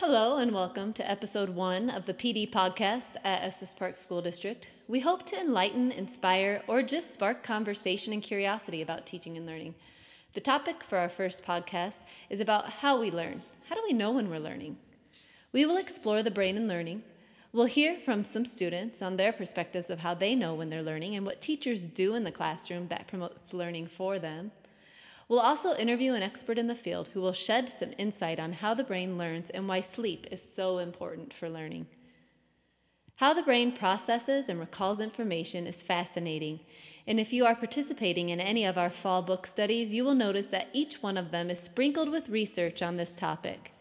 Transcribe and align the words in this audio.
Hello 0.00 0.36
and 0.36 0.52
welcome 0.52 0.92
to 0.92 1.10
episode 1.10 1.48
one 1.48 1.88
of 1.88 2.04
the 2.04 2.12
PD 2.12 2.50
podcast 2.50 3.16
at 3.24 3.42
Estes 3.42 3.72
Park 3.72 3.96
School 3.96 4.20
District. 4.20 4.68
We 4.88 5.00
hope 5.00 5.24
to 5.24 5.40
enlighten, 5.40 5.90
inspire, 5.90 6.62
or 6.68 6.82
just 6.82 7.14
spark 7.14 7.42
conversation 7.42 8.12
and 8.12 8.22
curiosity 8.22 8.82
about 8.82 9.06
teaching 9.06 9.38
and 9.38 9.46
learning. 9.46 9.74
The 10.34 10.42
topic 10.42 10.84
for 10.84 10.98
our 10.98 11.08
first 11.08 11.42
podcast 11.42 12.00
is 12.28 12.40
about 12.40 12.68
how 12.68 13.00
we 13.00 13.10
learn. 13.10 13.40
How 13.70 13.74
do 13.74 13.80
we 13.88 13.94
know 13.94 14.10
when 14.12 14.28
we're 14.28 14.38
learning? 14.38 14.76
We 15.52 15.64
will 15.64 15.78
explore 15.78 16.22
the 16.22 16.30
brain 16.30 16.58
and 16.58 16.68
learning. 16.68 17.02
We'll 17.54 17.64
hear 17.64 17.96
from 17.96 18.22
some 18.22 18.44
students 18.44 19.00
on 19.00 19.16
their 19.16 19.32
perspectives 19.32 19.88
of 19.88 20.00
how 20.00 20.12
they 20.12 20.34
know 20.34 20.54
when 20.54 20.68
they're 20.68 20.82
learning 20.82 21.16
and 21.16 21.24
what 21.24 21.40
teachers 21.40 21.84
do 21.84 22.16
in 22.16 22.22
the 22.22 22.30
classroom 22.30 22.88
that 22.88 23.08
promotes 23.08 23.54
learning 23.54 23.86
for 23.86 24.18
them. 24.18 24.52
We'll 25.28 25.40
also 25.40 25.74
interview 25.74 26.14
an 26.14 26.22
expert 26.22 26.56
in 26.56 26.68
the 26.68 26.74
field 26.74 27.08
who 27.08 27.20
will 27.20 27.32
shed 27.32 27.72
some 27.72 27.92
insight 27.98 28.38
on 28.38 28.52
how 28.52 28.74
the 28.74 28.84
brain 28.84 29.18
learns 29.18 29.50
and 29.50 29.66
why 29.66 29.80
sleep 29.80 30.26
is 30.30 30.40
so 30.40 30.78
important 30.78 31.34
for 31.34 31.48
learning. 31.48 31.86
How 33.16 33.34
the 33.34 33.42
brain 33.42 33.72
processes 33.72 34.48
and 34.48 34.60
recalls 34.60 35.00
information 35.00 35.66
is 35.66 35.82
fascinating, 35.82 36.60
and 37.08 37.18
if 37.18 37.32
you 37.32 37.44
are 37.46 37.56
participating 37.56 38.28
in 38.28 38.40
any 38.40 38.64
of 38.64 38.78
our 38.78 38.90
fall 38.90 39.22
book 39.22 39.46
studies, 39.46 39.92
you 39.92 40.04
will 40.04 40.14
notice 40.14 40.48
that 40.48 40.68
each 40.72 41.02
one 41.02 41.16
of 41.16 41.30
them 41.30 41.50
is 41.50 41.58
sprinkled 41.58 42.10
with 42.10 42.28
research 42.28 42.82
on 42.82 42.96
this 42.96 43.14
topic. 43.14 43.72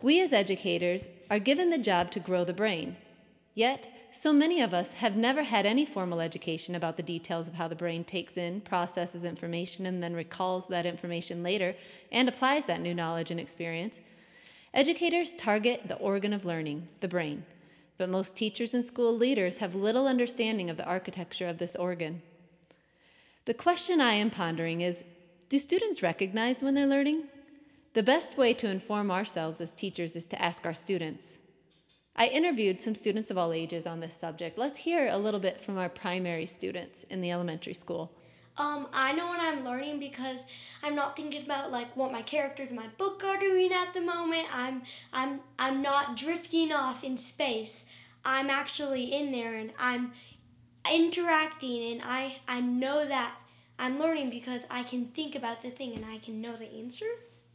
We 0.00 0.22
as 0.22 0.32
educators 0.32 1.08
are 1.28 1.40
given 1.40 1.70
the 1.70 1.78
job 1.78 2.10
to 2.12 2.20
grow 2.20 2.44
the 2.44 2.52
brain. 2.52 2.96
Yet, 3.54 3.88
so 4.12 4.32
many 4.32 4.60
of 4.60 4.74
us 4.74 4.92
have 4.92 5.16
never 5.16 5.42
had 5.42 5.66
any 5.66 5.84
formal 5.84 6.20
education 6.20 6.74
about 6.74 6.96
the 6.96 7.02
details 7.02 7.46
of 7.46 7.54
how 7.54 7.68
the 7.68 7.74
brain 7.74 8.04
takes 8.04 8.36
in, 8.36 8.60
processes 8.62 9.24
information, 9.24 9.86
and 9.86 10.02
then 10.02 10.14
recalls 10.14 10.66
that 10.68 10.86
information 10.86 11.42
later 11.42 11.74
and 12.10 12.28
applies 12.28 12.66
that 12.66 12.80
new 12.80 12.94
knowledge 12.94 13.30
and 13.30 13.38
experience. 13.38 13.98
Educators 14.74 15.34
target 15.34 15.82
the 15.88 15.96
organ 15.96 16.32
of 16.32 16.44
learning, 16.44 16.86
the 17.00 17.08
brain, 17.08 17.44
but 17.96 18.08
most 18.08 18.34
teachers 18.34 18.74
and 18.74 18.84
school 18.84 19.16
leaders 19.16 19.56
have 19.56 19.74
little 19.74 20.06
understanding 20.06 20.70
of 20.70 20.76
the 20.76 20.84
architecture 20.84 21.48
of 21.48 21.58
this 21.58 21.76
organ. 21.76 22.22
The 23.44 23.54
question 23.54 24.00
I 24.00 24.14
am 24.14 24.30
pondering 24.30 24.82
is 24.82 25.04
do 25.48 25.58
students 25.58 26.02
recognize 26.02 26.62
when 26.62 26.74
they're 26.74 26.86
learning? 26.86 27.24
The 27.94 28.02
best 28.02 28.36
way 28.36 28.52
to 28.54 28.68
inform 28.68 29.10
ourselves 29.10 29.60
as 29.60 29.72
teachers 29.72 30.14
is 30.14 30.26
to 30.26 30.40
ask 30.40 30.66
our 30.66 30.74
students. 30.74 31.38
I 32.18 32.26
interviewed 32.26 32.80
some 32.80 32.96
students 32.96 33.30
of 33.30 33.38
all 33.38 33.52
ages 33.52 33.86
on 33.86 34.00
this 34.00 34.12
subject. 34.12 34.58
Let's 34.58 34.76
hear 34.76 35.08
a 35.08 35.16
little 35.16 35.38
bit 35.38 35.60
from 35.60 35.78
our 35.78 35.88
primary 35.88 36.46
students 36.46 37.04
in 37.10 37.20
the 37.20 37.30
elementary 37.30 37.74
school. 37.74 38.10
Um, 38.56 38.88
I 38.92 39.12
know 39.12 39.28
when 39.30 39.38
I'm 39.38 39.64
learning 39.64 40.00
because 40.00 40.44
I'm 40.82 40.96
not 40.96 41.14
thinking 41.14 41.44
about 41.44 41.70
like 41.70 41.96
what 41.96 42.10
my 42.10 42.22
characters 42.22 42.70
in 42.70 42.76
my 42.76 42.88
book 42.98 43.22
are 43.22 43.38
doing 43.38 43.72
at 43.72 43.94
the 43.94 44.00
moment. 44.00 44.48
I'm 44.52 44.82
I'm 45.12 45.38
I'm 45.60 45.80
not 45.80 46.16
drifting 46.16 46.72
off 46.72 47.04
in 47.04 47.16
space. 47.16 47.84
I'm 48.24 48.50
actually 48.50 49.14
in 49.14 49.30
there 49.30 49.54
and 49.54 49.70
I'm 49.78 50.10
interacting 50.92 51.92
and 51.92 52.02
I 52.02 52.38
I 52.48 52.60
know 52.60 53.06
that 53.06 53.36
I'm 53.78 54.00
learning 54.00 54.30
because 54.30 54.62
I 54.68 54.82
can 54.82 55.06
think 55.14 55.36
about 55.36 55.62
the 55.62 55.70
thing 55.70 55.94
and 55.94 56.04
I 56.04 56.18
can 56.18 56.40
know 56.40 56.56
the 56.56 56.66
answer. 56.66 57.06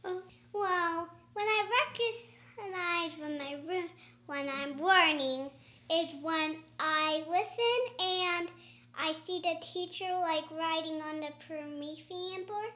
Uh, 0.02 0.20
Well, 0.54 1.10
when 1.34 1.44
I 1.46 1.68
recognize 1.82 3.18
when 3.18 3.38
I 3.42 3.60
re- 3.68 3.90
when 4.26 4.48
I'm 4.48 4.80
learning 4.80 5.50
is 5.90 6.14
when 6.22 6.58
I 6.78 7.24
listen 7.28 8.04
and 8.04 8.48
I 8.98 9.14
see 9.26 9.40
the 9.40 9.54
teacher 9.60 10.10
like 10.20 10.50
writing 10.50 11.02
on 11.02 11.20
the 11.20 11.30
Promethean 11.46 12.46
board, 12.46 12.70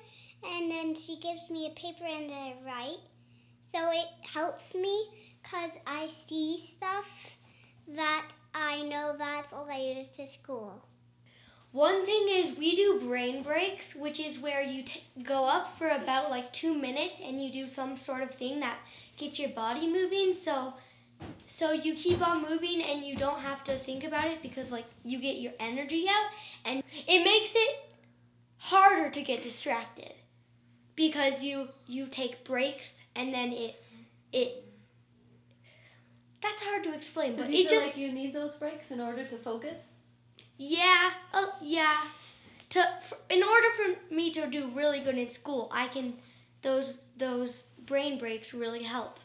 and 0.45 0.71
then 0.71 0.95
she 0.95 1.19
gives 1.21 1.49
me 1.51 1.67
a 1.67 1.81
paper 1.81 2.05
and 2.05 2.31
I 2.31 2.55
write. 2.65 3.01
So 3.73 3.91
it 3.91 4.09
helps 4.33 4.75
me 4.75 5.09
cause 5.51 5.71
I 5.87 6.09
see 6.27 6.63
stuff 6.77 7.09
that 7.95 8.27
I 8.55 8.83
know 8.83 9.15
that's 9.17 9.53
related 9.53 10.13
to 10.15 10.27
school. 10.27 10.83
One 11.73 12.07
thing 12.07 12.29
is 12.31 12.57
we 12.57 12.77
do 12.77 13.01
brain 13.01 13.43
breaks, 13.43 13.95
which 13.95 14.19
is 14.19 14.39
where 14.39 14.63
you 14.63 14.85
t- 14.85 15.03
go 15.23 15.45
up 15.45 15.77
for 15.77 15.89
about 15.89 16.31
like 16.31 16.53
two 16.53 16.75
minutes 16.75 17.21
and 17.23 17.43
you 17.43 17.53
do 17.53 17.69
some 17.69 17.97
sort 17.97 18.23
of 18.23 18.35
thing 18.35 18.61
that 18.61 18.79
gets 19.19 19.39
your 19.39 19.51
body 19.51 19.87
moving. 19.87 20.35
So, 20.35 20.75
so 21.47 21.73
you 21.73 21.95
keep 21.95 22.27
on 22.27 22.43
moving 22.49 22.83
and 22.83 23.05
you 23.05 23.17
don't 23.17 23.41
have 23.41 23.65
to 23.65 23.79
think 23.79 24.05
about 24.05 24.27
it 24.29 24.43
because 24.43 24.71
like 24.71 24.87
you 25.05 25.19
get 25.21 25.39
your 25.39 25.53
energy 25.59 26.07
out, 26.09 26.31
and 26.65 26.83
it 27.07 27.25
makes 27.25 27.51
it 27.55 27.77
harder 28.59 29.11
to 29.11 29.23
get 29.23 29.43
distracted 29.43 30.13
because 30.95 31.43
you 31.43 31.69
you 31.87 32.07
take 32.07 32.45
breaks 32.45 33.03
and 33.15 33.33
then 33.35 33.53
it 33.53 33.83
it. 34.33 34.65
That's 36.41 36.63
hard 36.63 36.85
to 36.85 36.95
explain, 36.95 37.33
So 37.33 37.43
but 37.43 37.49
do 37.49 37.53
you 37.53 37.65
it 37.65 37.69
feel 37.69 37.79
just 37.81 37.87
like 37.89 37.97
you 37.97 38.13
need 38.13 38.33
those 38.33 38.55
breaks 38.55 38.91
in 38.91 39.01
order 39.01 39.25
to 39.25 39.37
focus? 39.37 39.83
yeah, 40.57 41.11
uh, 41.33 41.47
yeah. 41.61 42.05
To 42.71 42.81
f 42.81 43.13
in 43.31 43.43
order 43.43 43.69
for 43.77 44.15
me 44.15 44.31
to 44.33 44.47
do 44.47 44.71
really 44.75 45.01
good 45.01 45.17
in 45.19 45.31
school, 45.31 45.69
I 45.73 45.89
can 45.89 46.15
those 46.63 46.93
those 47.17 47.63
brain 47.85 48.19
breaks 48.19 48.53
really 48.55 48.83
help. 48.85 49.19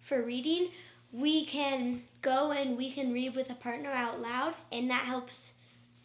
For 0.00 0.22
reading, 0.22 0.68
we 1.12 1.44
can 1.44 2.02
go 2.22 2.52
and 2.52 2.76
we 2.76 2.90
can 2.90 3.12
read 3.12 3.34
with 3.34 3.50
a 3.50 3.54
partner 3.54 3.90
out 3.90 4.20
loud, 4.20 4.54
and 4.70 4.90
that 4.90 5.04
helps 5.04 5.52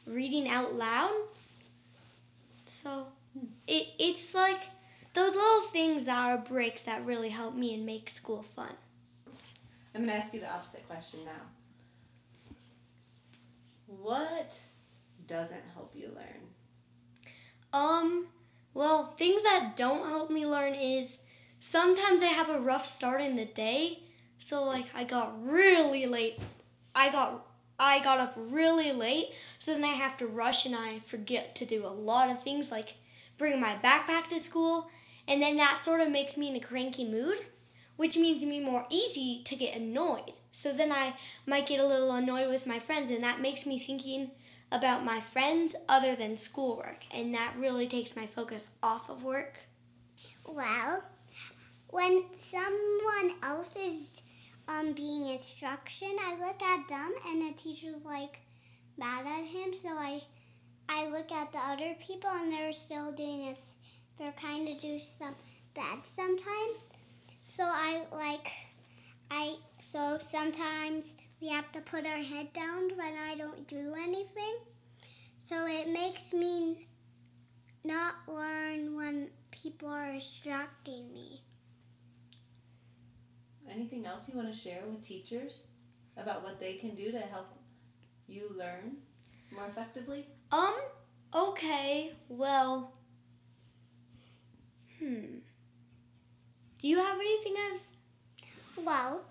reading 0.06 0.50
out 0.50 0.74
loud. 0.76 1.14
So 2.66 3.08
it 3.68 3.88
it's 4.00 4.34
like 4.34 4.64
those 5.14 5.34
little 5.34 5.62
things 5.62 6.06
that 6.06 6.18
are 6.18 6.38
breaks 6.38 6.84
that 6.84 7.06
really 7.06 7.30
help 7.30 7.56
me 7.56 7.74
and 7.74 7.86
make 7.86 8.10
school 8.10 8.42
fun. 8.44 8.74
I'm 9.94 10.06
going 10.06 10.18
to 10.18 10.24
ask 10.24 10.34
you 10.34 10.40
the 10.40 10.50
opposite 10.50 10.88
question 10.88 11.20
now. 11.26 12.56
What 13.88 14.54
doesn't 15.28 15.64
help 15.74 15.92
you 15.94 16.10
learn? 16.16 16.48
Um, 17.74 18.28
well, 18.74 19.14
things 19.18 19.44
that 19.44 19.76
don't 19.76 20.08
help 20.08 20.32
me 20.32 20.46
learn 20.46 20.76
is 20.76 21.18
sometimes 21.60 22.24
I 22.24 22.28
have 22.28 22.50
a 22.50 22.60
rough 22.60 22.86
start 22.86 23.20
in 23.20 23.36
the 23.36 23.46
day. 23.46 24.04
So 24.44 24.64
like 24.64 24.88
I 24.94 25.04
got 25.04 25.34
really 25.42 26.06
late. 26.06 26.40
I 26.94 27.10
got 27.10 27.48
I 27.80 28.00
got 28.04 28.20
up 28.20 28.34
really 28.36 28.92
late, 28.92 29.30
so 29.58 29.74
then 29.74 29.84
I 29.84 29.94
have 29.94 30.18
to 30.18 30.28
rush 30.28 30.66
and 30.66 30.76
I 30.76 31.00
forget 31.00 31.56
to 31.56 31.66
do 31.66 31.86
a 31.86 31.88
lot 31.88 32.30
of 32.30 32.44
things 32.44 32.70
like 32.70 32.96
bring 33.38 33.60
my 33.60 33.76
backpack 33.84 34.28
to 34.30 34.40
school, 34.40 34.90
and 35.28 35.42
then 35.42 35.58
that 35.58 35.84
sort 35.84 36.02
of 36.02 36.12
makes 36.12 36.38
me 36.38 36.50
in 36.50 36.56
a 36.56 36.60
cranky 36.60 37.08
mood, 37.08 37.40
which 37.96 38.18
means 38.18 38.46
me 38.46 38.60
more 38.60 38.86
easy 38.90 39.42
to 39.46 39.56
get 39.56 39.76
annoyed. 39.76 40.34
So 40.52 40.74
then 40.74 40.92
I 40.92 41.16
might 41.48 41.66
get 41.66 41.80
a 41.80 41.88
little 41.88 42.12
annoyed 42.12 42.50
with 42.50 42.68
my 42.68 42.78
friends 42.78 43.10
and 43.10 43.24
that 43.24 43.42
makes 43.42 43.66
me 43.66 43.80
thinking 43.80 44.32
about 44.72 45.04
my 45.04 45.20
friends 45.20 45.76
other 45.90 46.16
than 46.16 46.38
schoolwork, 46.38 47.00
and 47.10 47.34
that 47.34 47.56
really 47.58 47.88
takes 47.88 48.16
my 48.16 48.28
focus 48.28 48.68
off 48.84 49.10
of 49.10 49.24
work. 49.24 49.60
Well, 50.46 51.04
when 51.90 52.26
someone 52.52 53.38
else 53.42 53.72
is 53.76 54.21
um, 54.72 54.94
being 54.94 55.28
instruction, 55.28 56.16
I 56.20 56.34
look 56.40 56.62
at 56.62 56.88
them 56.88 57.14
and 57.28 57.42
the 57.42 57.58
teacher's 57.58 58.04
like 58.06 58.40
mad 58.98 59.26
at 59.26 59.46
him. 59.46 59.74
So 59.74 59.90
I, 59.90 60.22
I 60.88 61.08
look 61.08 61.32
at 61.32 61.52
the 61.52 61.60
other 61.60 61.96
people 62.06 62.30
and 62.30 62.52
they're 62.52 62.74
still 62.74 63.12
doing 63.12 63.50
this. 63.50 63.74
They're 64.18 64.34
kind 64.34 64.68
of 64.68 64.80
do 64.82 65.00
stuff 65.00 65.34
bad 65.76 66.00
sometimes. 66.16 66.78
So 67.42 67.64
I 67.64 68.04
like, 68.12 68.48
I 69.30 69.56
so 69.92 70.20
sometimes 70.32 71.06
we 71.42 71.50
have 71.50 71.72
to 71.72 71.82
put 71.82 72.06
our 72.06 72.18
head 72.18 72.54
down 72.54 72.92
when 72.96 73.16
I 73.18 73.36
don't 73.36 73.68
do 73.68 73.96
anything. 74.02 74.58
So 75.44 75.66
it 75.66 75.90
makes 75.90 76.34
me 76.34 76.88
not 77.84 78.14
learn 78.28 78.96
when 78.96 79.30
people 79.52 79.90
are 79.90 80.14
distracting 80.14 81.12
me. 81.12 81.42
Anything 83.74 84.06
else 84.06 84.28
you 84.28 84.36
want 84.36 84.54
to 84.54 84.58
share 84.58 84.82
with 84.88 85.06
teachers 85.06 85.54
about 86.18 86.44
what 86.44 86.60
they 86.60 86.74
can 86.74 86.96
do 86.96 87.12
to 87.12 87.20
help 87.20 87.48
you 88.28 88.52
learn 88.58 88.98
more 89.54 89.68
effectively? 89.68 90.28
Um, 90.52 90.76
okay, 91.34 92.14
well, 92.28 92.94
hmm. 95.00 95.40
Do 96.82 96.88
you 96.88 96.98
have 96.98 97.16
anything 97.16 97.56
else? 97.70 97.82
Well, 98.84 99.22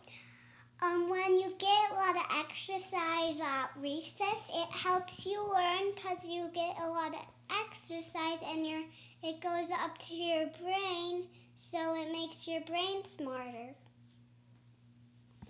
um, 0.82 1.10
when 1.10 1.36
you 1.36 1.52
get 1.58 1.90
a 1.90 1.94
lot 1.94 2.16
of 2.16 2.22
exercise 2.38 3.40
at 3.40 3.70
recess, 3.78 4.40
it 4.52 4.70
helps 4.70 5.26
you 5.26 5.42
learn 5.52 5.92
because 5.94 6.24
you 6.24 6.48
get 6.54 6.76
a 6.80 6.88
lot 6.88 7.12
of 7.12 7.20
exercise 7.50 8.38
and 8.46 8.66
your 8.66 8.80
it 9.22 9.42
goes 9.42 9.68
up 9.70 9.98
to 9.98 10.14
your 10.14 10.46
brain, 10.62 11.26
so 11.54 11.94
it 11.94 12.10
makes 12.10 12.48
your 12.48 12.62
brain 12.62 13.02
smarter. 13.18 13.74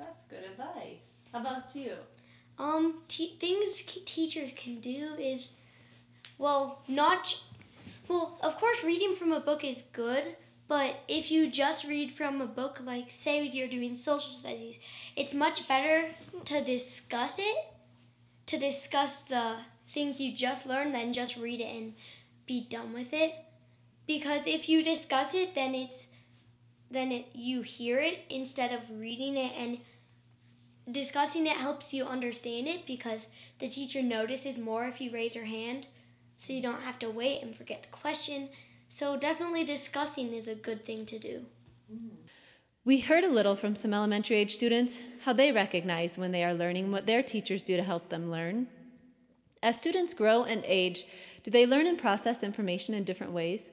That's 0.00 0.22
good 0.28 0.44
advice. 0.50 1.02
How 1.32 1.40
about 1.40 1.76
you? 1.76 1.92
Um, 2.58 3.02
te- 3.08 3.36
things 3.38 3.76
c- 3.76 4.02
teachers 4.04 4.52
can 4.56 4.80
do 4.80 5.14
is, 5.18 5.48
well, 6.38 6.82
not, 6.88 7.38
well, 8.08 8.38
of 8.42 8.56
course, 8.56 8.82
reading 8.84 9.14
from 9.14 9.32
a 9.32 9.40
book 9.40 9.62
is 9.64 9.82
good, 9.92 10.36
But 10.68 11.00
if 11.08 11.32
you 11.32 11.50
just 11.50 11.84
read 11.84 12.12
from 12.12 12.40
a 12.40 12.46
book, 12.46 12.80
like 12.84 13.10
say 13.10 13.44
you're 13.44 13.66
doing 13.66 13.96
social 13.96 14.30
studies, 14.30 14.76
it's 15.16 15.34
much 15.34 15.66
better 15.66 16.14
to 16.44 16.62
discuss 16.62 17.40
it, 17.40 17.56
to 18.46 18.56
discuss 18.56 19.22
the 19.22 19.56
things 19.92 20.20
you 20.20 20.32
just 20.36 20.66
learned 20.66 20.94
than 20.94 21.12
just 21.12 21.36
read 21.36 21.60
it 21.60 21.74
and 21.76 21.94
be 22.46 22.68
done 22.70 22.92
with 22.92 23.12
it. 23.12 23.34
Because 24.06 24.42
if 24.46 24.68
you 24.68 24.84
discuss 24.84 25.34
it, 25.34 25.56
then 25.56 25.74
it's 25.74 26.06
then 26.90 27.12
it, 27.12 27.26
you 27.34 27.62
hear 27.62 27.98
it 27.98 28.20
instead 28.30 28.72
of 28.72 28.90
reading 28.92 29.36
it 29.36 29.52
and 29.58 29.78
discussing 30.92 31.46
it 31.46 31.56
helps 31.56 31.92
you 31.92 32.04
understand 32.04 32.66
it 32.66 32.86
because 32.86 33.28
the 33.58 33.68
teacher 33.68 34.02
notices 34.02 34.58
more 34.58 34.86
if 34.86 35.00
you 35.00 35.10
raise 35.10 35.34
your 35.34 35.44
hand 35.44 35.86
so 36.36 36.52
you 36.52 36.62
don't 36.62 36.82
have 36.82 36.98
to 37.00 37.10
wait 37.10 37.42
and 37.42 37.54
forget 37.54 37.82
the 37.82 37.88
question. 37.88 38.48
So 38.88 39.16
definitely 39.16 39.64
discussing 39.64 40.32
is 40.32 40.48
a 40.48 40.54
good 40.54 40.84
thing 40.84 41.06
to 41.06 41.18
do. 41.18 41.44
We 42.84 43.00
heard 43.00 43.24
a 43.24 43.30
little 43.30 43.56
from 43.56 43.76
some 43.76 43.92
elementary 43.92 44.36
age 44.38 44.54
students 44.54 45.00
how 45.24 45.34
they 45.34 45.52
recognize 45.52 46.16
when 46.16 46.32
they 46.32 46.42
are 46.42 46.54
learning 46.54 46.90
what 46.90 47.06
their 47.06 47.22
teachers 47.22 47.62
do 47.62 47.76
to 47.76 47.82
help 47.82 48.08
them 48.08 48.30
learn. 48.30 48.68
As 49.62 49.76
students 49.76 50.14
grow 50.14 50.44
and 50.44 50.64
age, 50.64 51.04
do 51.42 51.50
they 51.50 51.66
learn 51.66 51.86
and 51.86 51.98
process 51.98 52.42
information 52.42 52.94
in 52.94 53.04
different 53.04 53.32
ways? 53.32 53.68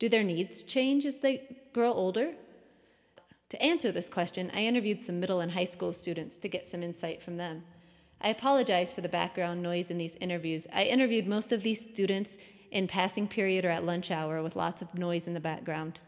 Do 0.00 0.08
their 0.08 0.24
needs 0.24 0.64
change 0.64 1.06
as 1.06 1.20
they 1.20 1.60
grow 1.72 1.92
older? 1.92 2.32
To 3.52 3.62
answer 3.62 3.92
this 3.92 4.08
question, 4.08 4.50
I 4.54 4.64
interviewed 4.64 4.98
some 4.98 5.20
middle 5.20 5.40
and 5.40 5.52
high 5.52 5.66
school 5.66 5.92
students 5.92 6.38
to 6.38 6.48
get 6.48 6.66
some 6.66 6.82
insight 6.82 7.22
from 7.22 7.36
them. 7.36 7.62
I 8.22 8.30
apologize 8.30 8.94
for 8.94 9.02
the 9.02 9.10
background 9.10 9.62
noise 9.62 9.90
in 9.90 9.98
these 9.98 10.14
interviews. 10.22 10.66
I 10.72 10.84
interviewed 10.84 11.26
most 11.26 11.52
of 11.52 11.62
these 11.62 11.78
students 11.78 12.38
in 12.70 12.88
passing 12.88 13.28
period 13.28 13.66
or 13.66 13.68
at 13.68 13.84
lunch 13.84 14.10
hour 14.10 14.42
with 14.42 14.56
lots 14.56 14.80
of 14.80 14.94
noise 14.94 15.26
in 15.26 15.34
the 15.34 15.40
background. 15.40 16.00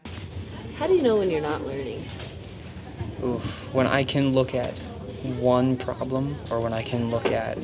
How 0.77 0.87
do 0.87 0.95
you 0.95 1.03
know 1.03 1.17
when 1.17 1.29
you're 1.29 1.39
not 1.39 1.63
learning? 1.67 2.07
Oof. 3.23 3.43
When 3.75 3.85
I 3.85 4.03
can 4.03 4.33
look 4.33 4.55
at 4.55 4.75
one 5.37 5.77
problem 5.77 6.35
or 6.49 6.59
when 6.59 6.73
I 6.73 6.81
can 6.81 7.11
look 7.11 7.27
at 7.27 7.59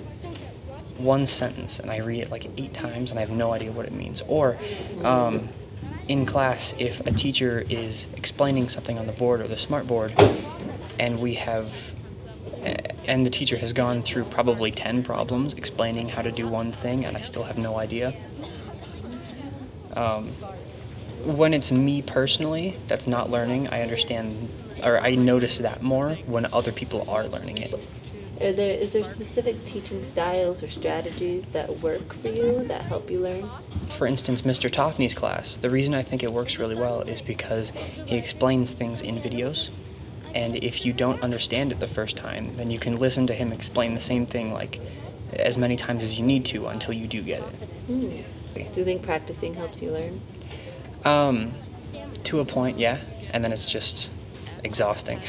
one 0.99 1.25
sentence 1.25 1.79
and 1.79 1.89
I 1.89 1.97
read 1.97 2.21
it 2.21 2.29
like 2.29 2.45
eight 2.55 2.75
times 2.75 3.09
and 3.09 3.17
I 3.17 3.21
have 3.21 3.31
no 3.31 3.51
idea 3.51 3.71
what 3.71 3.87
it 3.87 3.93
means. 3.93 4.21
Or 4.27 4.59
um, 5.03 5.49
in 6.07 6.25
class, 6.25 6.73
if 6.77 6.99
a 7.01 7.11
teacher 7.11 7.63
is 7.69 8.07
explaining 8.15 8.69
something 8.69 8.97
on 8.97 9.05
the 9.05 9.13
board 9.13 9.41
or 9.41 9.47
the 9.47 9.57
smart 9.57 9.87
board 9.87 10.13
and 10.99 11.19
we 11.19 11.33
have 11.35 11.73
and 13.05 13.25
the 13.25 13.29
teacher 13.29 13.57
has 13.57 13.73
gone 13.73 14.03
through 14.03 14.23
probably 14.25 14.71
10 14.71 15.03
problems 15.03 15.53
explaining 15.53 16.07
how 16.09 16.21
to 16.21 16.31
do 16.31 16.47
one 16.47 16.71
thing 16.71 17.05
and 17.05 17.17
I 17.17 17.21
still 17.21 17.43
have 17.43 17.57
no 17.57 17.77
idea. 17.77 18.13
Um, 19.95 20.27
when 21.25 21.53
it's 21.53 21.71
me 21.71 22.01
personally 22.01 22.77
that's 22.87 23.07
not 23.07 23.29
learning, 23.29 23.67
I 23.69 23.81
understand 23.81 24.49
or 24.83 24.99
I 24.99 25.15
notice 25.15 25.57
that 25.59 25.81
more 25.81 26.15
when 26.25 26.45
other 26.53 26.71
people 26.71 27.05
are 27.07 27.27
learning 27.27 27.57
it. 27.59 27.73
Are 28.41 28.53
there, 28.53 28.71
is 28.71 28.93
there 28.93 29.03
specific 29.03 29.63
teaching 29.65 30.03
styles 30.03 30.63
or 30.63 30.69
strategies 30.69 31.49
that 31.51 31.79
work 31.81 32.13
for 32.21 32.29
you 32.29 32.65
that 32.67 32.81
help 32.81 33.11
you 33.11 33.19
learn? 33.19 33.47
For 33.89 34.07
instance, 34.07 34.41
Mr. 34.41 34.67
Toffney's 34.67 35.13
class, 35.13 35.57
the 35.57 35.69
reason 35.69 35.93
I 35.93 36.01
think 36.01 36.23
it 36.23 36.33
works 36.33 36.57
really 36.57 36.75
well 36.75 37.01
is 37.01 37.21
because 37.21 37.71
he 38.07 38.17
explains 38.17 38.73
things 38.73 39.01
in 39.01 39.21
videos. 39.21 39.69
And 40.33 40.55
if 40.55 40.85
you 40.85 40.91
don't 40.91 41.21
understand 41.21 41.71
it 41.71 41.79
the 41.79 41.87
first 41.87 42.17
time, 42.17 42.57
then 42.57 42.71
you 42.71 42.79
can 42.79 42.97
listen 42.97 43.27
to 43.27 43.35
him 43.35 43.53
explain 43.53 43.93
the 43.93 44.01
same 44.01 44.25
thing 44.25 44.53
like 44.53 44.79
as 45.33 45.59
many 45.59 45.75
times 45.75 46.01
as 46.01 46.17
you 46.17 46.25
need 46.25 46.43
to 46.45 46.67
until 46.67 46.93
you 46.93 47.05
do 47.05 47.21
get 47.21 47.41
it. 47.41 47.89
Mm. 47.89 48.23
Do 48.73 48.79
you 48.79 48.85
think 48.85 49.03
practicing 49.03 49.53
helps 49.53 49.83
you 49.83 49.91
learn? 49.91 50.19
Um, 51.05 51.53
to 52.23 52.39
a 52.39 52.45
point, 52.45 52.79
yeah. 52.79 53.01
And 53.31 53.43
then 53.43 53.51
it's 53.51 53.69
just 53.69 54.09
exhausting. 54.63 55.19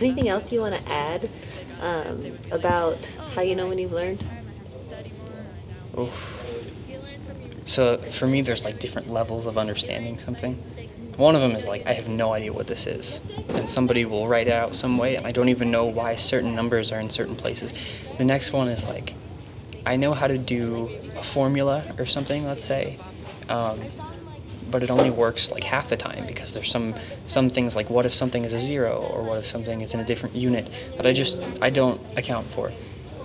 Anything 0.00 0.28
else 0.28 0.52
you 0.52 0.60
want 0.60 0.80
to 0.80 0.92
add 0.92 1.30
um, 1.80 2.38
about 2.50 3.04
how 3.34 3.42
you 3.42 3.56
know 3.56 3.68
when 3.68 3.78
you've 3.78 3.92
learned? 3.92 4.24
Oof. 5.98 6.14
So 7.64 7.98
for 7.98 8.26
me, 8.26 8.42
there's 8.42 8.64
like 8.64 8.78
different 8.78 9.08
levels 9.08 9.46
of 9.46 9.58
understanding 9.58 10.18
something. 10.18 10.54
One 11.16 11.34
of 11.34 11.42
them 11.42 11.52
is 11.52 11.66
like, 11.66 11.86
I 11.86 11.92
have 11.92 12.08
no 12.08 12.32
idea 12.32 12.52
what 12.52 12.66
this 12.66 12.86
is. 12.86 13.20
And 13.50 13.68
somebody 13.68 14.04
will 14.04 14.26
write 14.26 14.48
it 14.48 14.52
out 14.52 14.74
some 14.74 14.96
way, 14.96 15.16
and 15.16 15.26
I 15.26 15.32
don't 15.32 15.48
even 15.50 15.70
know 15.70 15.84
why 15.84 16.14
certain 16.14 16.54
numbers 16.54 16.92
are 16.92 17.00
in 17.00 17.10
certain 17.10 17.36
places. 17.36 17.72
The 18.18 18.24
next 18.24 18.52
one 18.52 18.68
is 18.68 18.84
like, 18.84 19.14
I 19.84 19.96
know 19.96 20.14
how 20.14 20.26
to 20.26 20.38
do 20.38 20.90
a 21.16 21.22
formula 21.22 21.94
or 21.98 22.06
something, 22.06 22.44
let's 22.44 22.64
say. 22.64 22.98
Um, 23.48 23.82
but 24.70 24.82
it 24.82 24.90
only 24.90 25.10
works 25.10 25.50
like 25.50 25.64
half 25.64 25.88
the 25.88 25.96
time 25.96 26.24
because 26.26 26.54
there's 26.54 26.70
some 26.70 26.94
some 27.26 27.50
things 27.50 27.76
like 27.76 27.90
what 27.90 28.06
if 28.06 28.14
something 28.14 28.44
is 28.44 28.52
a 28.52 28.58
zero 28.58 29.10
or 29.12 29.22
what 29.22 29.38
if 29.38 29.46
something 29.46 29.80
is 29.80 29.94
in 29.94 30.00
a 30.00 30.04
different 30.04 30.34
unit 30.34 30.68
that 30.96 31.06
I 31.06 31.12
just 31.12 31.36
I 31.60 31.70
don't 31.70 32.00
account 32.16 32.50
for 32.52 32.72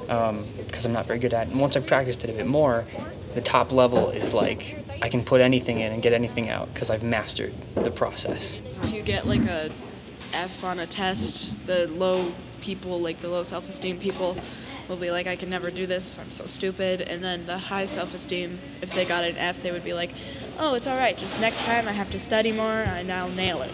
um, 0.10 0.46
because 0.68 0.86
I'm 0.86 0.94
not 0.94 1.08
very 1.08 1.20
good 1.20 1.34
at. 1.34 1.48
It. 1.48 1.52
And 1.52 1.62
once 1.62 1.76
I've 1.76 1.86
practiced 1.86 2.24
it 2.24 2.30
a 2.30 2.34
bit 2.34 2.48
more, 2.48 2.86
the 3.34 3.42
top 3.42 3.72
level 3.72 4.10
is 4.10 4.34
like 4.34 4.76
I 5.02 5.10
can 5.10 5.24
put 5.24 5.42
anything 5.42 5.80
in 5.80 5.92
and 5.92 6.02
get 6.02 6.14
anything 6.14 6.50
out 6.50 6.74
because 6.74 6.90
I've 6.90 7.04
mastered 7.04 7.54
the 7.76 7.92
process. 7.92 8.58
If 8.84 8.94
you 8.94 9.04
get 9.04 9.28
like 9.28 9.46
a 9.46 9.72
F 10.34 10.64
on 10.64 10.80
a 10.80 10.88
test, 10.88 11.66
the 11.68 11.88
low 11.88 12.34
people, 12.62 13.00
like 13.00 13.22
the 13.22 13.28
low 13.28 13.44
self-esteem 13.44 14.00
people, 14.00 14.38
will 14.88 14.98
be 14.98 15.12
like, 15.12 15.28
I 15.28 15.36
can 15.36 15.50
never 15.50 15.72
do 15.72 15.86
this, 15.86 16.20
I'm 16.20 16.32
so 16.32 16.46
stupid. 16.46 17.02
And 17.02 17.24
then 17.24 17.46
the 17.46 17.58
high 17.58 17.86
self 17.86 18.14
esteem, 18.14 18.60
if 18.82 18.94
they 18.94 19.06
got 19.06 19.24
an 19.24 19.38
F, 19.38 19.62
they 19.62 19.72
would 19.72 19.84
be 19.84 19.94
like, 19.94 20.12
oh, 20.60 20.76
it's 20.76 20.88
all 20.88 20.98
right, 20.98 21.18
just 21.18 21.40
next 21.40 21.60
time 21.62 21.88
I 21.88 21.92
have 21.92 22.10
to 22.12 22.20
study 22.20 22.52
more 22.52 22.82
and 22.84 23.12
I'll 23.12 23.30
nail 23.30 23.62
it. 23.62 23.72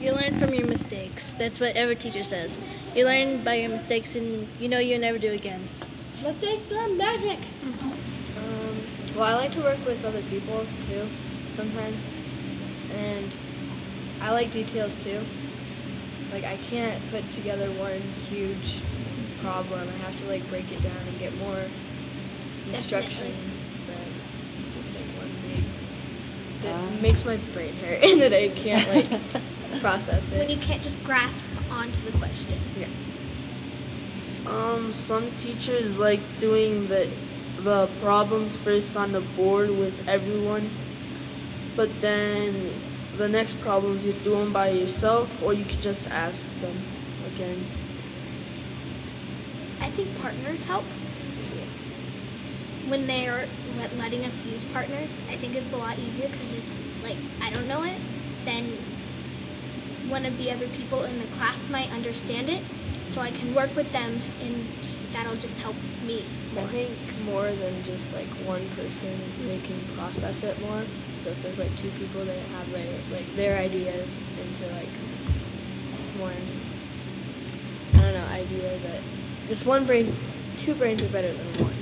You 0.00 0.12
learn 0.12 0.38
from 0.38 0.54
your 0.54 0.66
mistakes. 0.66 1.34
That's 1.38 1.58
what 1.58 1.74
every 1.76 1.96
teacher 1.96 2.22
says. 2.22 2.58
You 2.94 3.04
learn 3.04 3.42
by 3.42 3.54
your 3.54 3.70
mistakes 3.70 4.14
and 4.16 4.48
you 4.60 4.68
know 4.68 4.78
you'll 4.78 5.00
never 5.00 5.18
do 5.18 5.32
again. 5.32 5.68
Mistakes 6.22 6.70
are 6.72 6.88
magic. 6.88 7.38
Um, 8.36 8.82
well, 9.16 9.24
I 9.24 9.34
like 9.34 9.52
to 9.52 9.60
work 9.60 9.84
with 9.84 10.04
other 10.04 10.22
people 10.22 10.66
too, 10.88 11.08
sometimes. 11.56 12.04
And 12.92 13.32
I 14.20 14.30
like 14.30 14.52
details 14.52 14.96
too. 14.96 15.20
Like, 16.32 16.44
I 16.44 16.56
can't 16.56 17.02
put 17.10 17.30
together 17.32 17.70
one 17.72 18.02
huge 18.28 18.82
problem. 19.40 19.88
I 19.88 19.98
have 19.98 20.18
to 20.20 20.26
like 20.26 20.46
break 20.48 20.70
it 20.72 20.82
down 20.82 20.96
and 20.96 21.18
get 21.18 21.34
more 21.36 21.64
instructions 22.68 23.36
than 23.86 24.72
just 24.72 24.94
like 24.94 25.06
one 25.16 25.32
big. 25.46 25.64
That 26.62 26.74
um. 26.74 27.02
makes 27.02 27.24
my 27.24 27.36
brain 27.52 27.74
hurt 27.76 28.02
and 28.02 28.20
that 28.20 28.32
I 28.32 28.48
can't 28.48 28.88
like 28.88 29.80
process 29.80 30.22
it. 30.32 30.38
When 30.38 30.50
you 30.50 30.58
can't 30.58 30.82
just 30.82 31.02
grasp 31.04 31.42
onto 31.70 32.00
the 32.10 32.16
question. 32.18 32.60
Yeah. 32.78 32.88
Um, 34.46 34.92
some 34.92 35.30
teachers 35.36 35.98
like 35.98 36.20
doing 36.38 36.88
the 36.88 37.10
the 37.60 37.88
problems 38.00 38.56
first 38.56 38.96
on 38.96 39.12
the 39.12 39.20
board 39.20 39.70
with 39.70 39.94
everyone, 40.06 40.70
but 41.76 41.90
then 42.00 42.72
the 43.18 43.28
next 43.28 43.60
problems 43.60 44.04
you 44.04 44.12
do 44.12 44.30
them 44.30 44.52
by 44.52 44.70
yourself, 44.70 45.28
or 45.42 45.52
you 45.52 45.64
could 45.64 45.82
just 45.82 46.06
ask 46.06 46.46
them 46.60 46.84
again. 47.34 47.66
I 49.88 49.90
think 49.92 50.18
partners 50.20 50.64
help. 50.64 50.84
When 52.88 53.06
they're 53.06 53.48
letting 53.96 54.22
us 54.26 54.34
use 54.44 54.62
partners, 54.70 55.10
I 55.30 55.36
think 55.38 55.54
it's 55.54 55.72
a 55.72 55.78
lot 55.78 55.98
easier 55.98 56.28
because 56.28 56.52
if, 56.52 56.64
like, 57.02 57.16
I 57.40 57.48
don't 57.50 57.66
know 57.66 57.84
it, 57.84 57.98
then 58.44 58.76
one 60.08 60.26
of 60.26 60.36
the 60.36 60.50
other 60.50 60.68
people 60.68 61.04
in 61.04 61.18
the 61.18 61.26
class 61.36 61.58
might 61.70 61.90
understand 61.90 62.50
it, 62.50 62.62
so 63.08 63.22
I 63.22 63.30
can 63.30 63.54
work 63.54 63.74
with 63.74 63.90
them, 63.92 64.20
and 64.42 64.68
that'll 65.12 65.36
just 65.36 65.56
help 65.56 65.76
me. 66.04 66.26
More. 66.52 66.64
I 66.64 66.68
think 66.68 66.98
more 67.24 67.50
than 67.50 67.82
just 67.84 68.12
like 68.12 68.28
one 68.44 68.68
person, 68.70 69.20
they 69.46 69.58
can 69.60 69.80
process 69.96 70.42
it 70.42 70.60
more. 70.60 70.84
So 71.24 71.30
if 71.30 71.42
there's 71.42 71.58
like 71.58 71.74
two 71.78 71.90
people, 71.92 72.26
they 72.26 72.40
have 72.40 72.70
their 72.70 73.00
like 73.10 73.36
their 73.36 73.58
ideas 73.58 74.10
into 74.40 74.66
like 74.66 74.88
one, 76.18 76.60
I 77.94 78.00
don't 78.00 78.14
know, 78.14 78.26
idea 78.26 78.78
that 78.80 79.00
just 79.48 79.64
one 79.64 79.86
brain, 79.86 80.14
two 80.58 80.74
brains 80.74 81.02
are 81.02 81.08
better 81.08 81.32
than 81.32 81.64
one. 81.64 81.74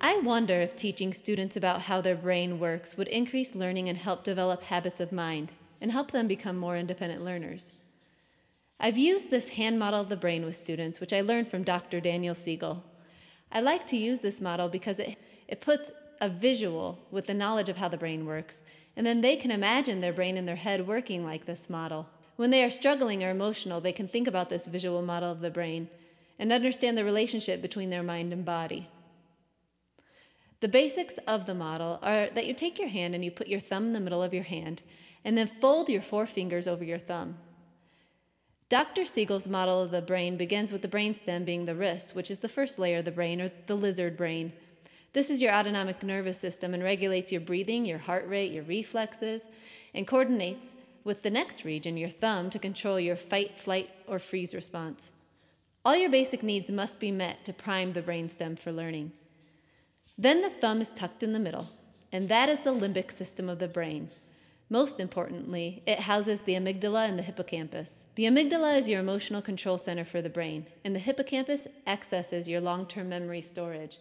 I 0.00 0.18
wonder 0.18 0.60
if 0.60 0.74
teaching 0.74 1.14
students 1.14 1.56
about 1.56 1.82
how 1.82 2.00
their 2.00 2.16
brain 2.16 2.58
works 2.58 2.96
would 2.96 3.06
increase 3.06 3.54
learning 3.54 3.88
and 3.88 3.96
help 3.96 4.24
develop 4.24 4.64
habits 4.64 4.98
of 4.98 5.12
mind 5.12 5.52
and 5.80 5.92
help 5.92 6.10
them 6.10 6.26
become 6.26 6.56
more 6.56 6.76
independent 6.76 7.24
learners. 7.24 7.70
I've 8.80 8.98
used 8.98 9.30
this 9.30 9.46
hand 9.46 9.78
model 9.78 10.00
of 10.00 10.08
the 10.08 10.16
brain 10.16 10.44
with 10.44 10.56
students, 10.56 10.98
which 10.98 11.12
I 11.12 11.20
learned 11.20 11.48
from 11.48 11.62
Dr. 11.62 12.00
Daniel 12.00 12.34
Siegel. 12.34 12.82
I 13.52 13.60
like 13.60 13.86
to 13.88 13.96
use 13.96 14.20
this 14.20 14.40
model 14.40 14.68
because 14.68 14.98
it, 14.98 15.16
it 15.46 15.60
puts 15.60 15.92
a 16.20 16.28
visual 16.28 16.98
with 17.12 17.26
the 17.26 17.34
knowledge 17.34 17.68
of 17.68 17.76
how 17.76 17.88
the 17.88 17.96
brain 17.96 18.26
works, 18.26 18.62
and 18.96 19.06
then 19.06 19.20
they 19.20 19.36
can 19.36 19.52
imagine 19.52 20.00
their 20.00 20.12
brain 20.12 20.36
in 20.36 20.46
their 20.46 20.56
head 20.56 20.88
working 20.88 21.24
like 21.24 21.46
this 21.46 21.70
model. 21.70 22.08
When 22.34 22.50
they 22.50 22.64
are 22.64 22.70
struggling 22.70 23.22
or 23.22 23.30
emotional, 23.30 23.80
they 23.80 23.92
can 23.92 24.08
think 24.08 24.26
about 24.26 24.50
this 24.50 24.66
visual 24.66 25.02
model 25.02 25.30
of 25.30 25.40
the 25.40 25.50
brain 25.50 25.88
and 26.38 26.52
understand 26.52 26.96
the 26.96 27.04
relationship 27.04 27.62
between 27.62 27.90
their 27.90 28.02
mind 28.02 28.32
and 28.32 28.44
body. 28.44 28.88
The 30.60 30.68
basics 30.68 31.18
of 31.26 31.46
the 31.46 31.54
model 31.54 31.98
are 32.02 32.28
that 32.34 32.46
you 32.46 32.54
take 32.54 32.78
your 32.78 32.88
hand 32.88 33.14
and 33.14 33.24
you 33.24 33.30
put 33.30 33.48
your 33.48 33.60
thumb 33.60 33.86
in 33.86 33.92
the 33.92 34.00
middle 34.00 34.22
of 34.22 34.32
your 34.32 34.44
hand, 34.44 34.82
and 35.24 35.36
then 35.36 35.50
fold 35.60 35.88
your 35.88 36.02
four 36.02 36.26
fingers 36.26 36.68
over 36.68 36.84
your 36.84 36.98
thumb. 36.98 37.36
Dr. 38.68 39.04
Siegel's 39.04 39.48
model 39.48 39.82
of 39.82 39.90
the 39.90 40.00
brain 40.00 40.36
begins 40.36 40.72
with 40.72 40.80
the 40.80 40.88
brainstem 40.88 41.44
being 41.44 41.66
the 41.66 41.74
wrist, 41.74 42.14
which 42.14 42.30
is 42.30 42.38
the 42.38 42.48
first 42.48 42.78
layer 42.78 42.98
of 42.98 43.04
the 43.04 43.10
brain, 43.10 43.40
or 43.40 43.50
the 43.66 43.74
lizard 43.74 44.16
brain. 44.16 44.52
This 45.12 45.28
is 45.28 45.42
your 45.42 45.52
autonomic 45.52 46.02
nervous 46.02 46.38
system 46.38 46.72
and 46.72 46.82
regulates 46.82 47.30
your 47.30 47.42
breathing, 47.42 47.84
your 47.84 47.98
heart 47.98 48.26
rate, 48.26 48.50
your 48.50 48.64
reflexes, 48.64 49.42
and 49.92 50.06
coordinates 50.06 50.74
with 51.04 51.22
the 51.22 51.30
next 51.30 51.64
region, 51.64 51.96
your 51.96 52.08
thumb, 52.08 52.48
to 52.48 52.58
control 52.58 52.98
your 52.98 53.16
fight, 53.16 53.58
flight, 53.58 53.90
or 54.06 54.18
freeze 54.18 54.54
response. 54.54 55.10
All 55.84 55.96
your 55.96 56.10
basic 56.10 56.44
needs 56.44 56.70
must 56.70 57.00
be 57.00 57.10
met 57.10 57.44
to 57.44 57.52
prime 57.52 57.92
the 57.92 58.02
brainstem 58.02 58.56
for 58.56 58.70
learning. 58.70 59.12
Then 60.16 60.40
the 60.40 60.50
thumb 60.50 60.80
is 60.80 60.90
tucked 60.90 61.24
in 61.24 61.32
the 61.32 61.40
middle, 61.40 61.70
and 62.12 62.28
that 62.28 62.48
is 62.48 62.60
the 62.60 62.72
limbic 62.72 63.10
system 63.10 63.48
of 63.48 63.58
the 63.58 63.66
brain. 63.66 64.10
Most 64.70 65.00
importantly, 65.00 65.82
it 65.84 66.00
houses 66.00 66.42
the 66.42 66.54
amygdala 66.54 67.08
and 67.08 67.18
the 67.18 67.22
hippocampus. 67.22 68.04
The 68.14 68.26
amygdala 68.26 68.78
is 68.78 68.88
your 68.88 69.00
emotional 69.00 69.42
control 69.42 69.76
center 69.76 70.04
for 70.04 70.22
the 70.22 70.30
brain, 70.30 70.66
and 70.84 70.94
the 70.94 71.00
hippocampus 71.00 71.66
accesses 71.84 72.46
your 72.46 72.60
long 72.60 72.86
term 72.86 73.08
memory 73.08 73.42
storage. 73.42 73.98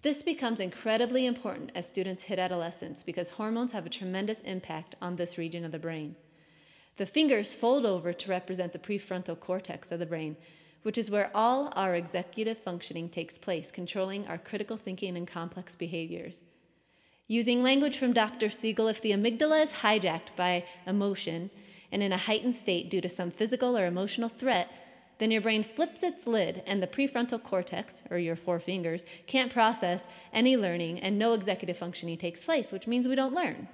This 0.00 0.22
becomes 0.22 0.60
incredibly 0.60 1.26
important 1.26 1.72
as 1.74 1.86
students 1.86 2.22
hit 2.22 2.38
adolescence 2.38 3.02
because 3.02 3.28
hormones 3.28 3.72
have 3.72 3.84
a 3.84 3.90
tremendous 3.90 4.40
impact 4.40 4.94
on 5.02 5.16
this 5.16 5.36
region 5.36 5.64
of 5.64 5.72
the 5.72 5.78
brain. 5.78 6.16
The 6.96 7.06
fingers 7.06 7.52
fold 7.52 7.84
over 7.84 8.12
to 8.14 8.30
represent 8.30 8.72
the 8.72 8.78
prefrontal 8.78 9.38
cortex 9.38 9.92
of 9.92 9.98
the 9.98 10.06
brain, 10.06 10.36
which 10.88 10.96
is 10.96 11.10
where 11.10 11.30
all 11.34 11.70
our 11.76 11.96
executive 11.96 12.56
functioning 12.56 13.10
takes 13.10 13.36
place, 13.36 13.70
controlling 13.70 14.26
our 14.26 14.38
critical 14.38 14.78
thinking 14.78 15.18
and 15.18 15.28
complex 15.28 15.74
behaviors. 15.74 16.40
Using 17.26 17.62
language 17.62 17.98
from 17.98 18.14
Dr. 18.14 18.48
Siegel, 18.48 18.88
if 18.88 19.02
the 19.02 19.10
amygdala 19.10 19.64
is 19.64 19.70
hijacked 19.70 20.34
by 20.34 20.64
emotion 20.86 21.50
and 21.92 22.02
in 22.02 22.10
a 22.10 22.16
heightened 22.16 22.56
state 22.56 22.88
due 22.88 23.02
to 23.02 23.08
some 23.10 23.30
physical 23.30 23.76
or 23.76 23.84
emotional 23.84 24.30
threat, 24.30 24.70
then 25.18 25.30
your 25.30 25.42
brain 25.42 25.62
flips 25.62 26.02
its 26.02 26.26
lid 26.26 26.62
and 26.66 26.82
the 26.82 26.86
prefrontal 26.86 27.42
cortex, 27.42 28.00
or 28.10 28.16
your 28.16 28.34
four 28.34 28.58
fingers, 28.58 29.04
can't 29.26 29.52
process 29.52 30.06
any 30.32 30.56
learning 30.56 31.00
and 31.00 31.18
no 31.18 31.34
executive 31.34 31.76
functioning 31.76 32.16
takes 32.16 32.44
place, 32.44 32.72
which 32.72 32.86
means 32.86 33.06
we 33.06 33.14
don't 33.14 33.34
learn. 33.34 33.68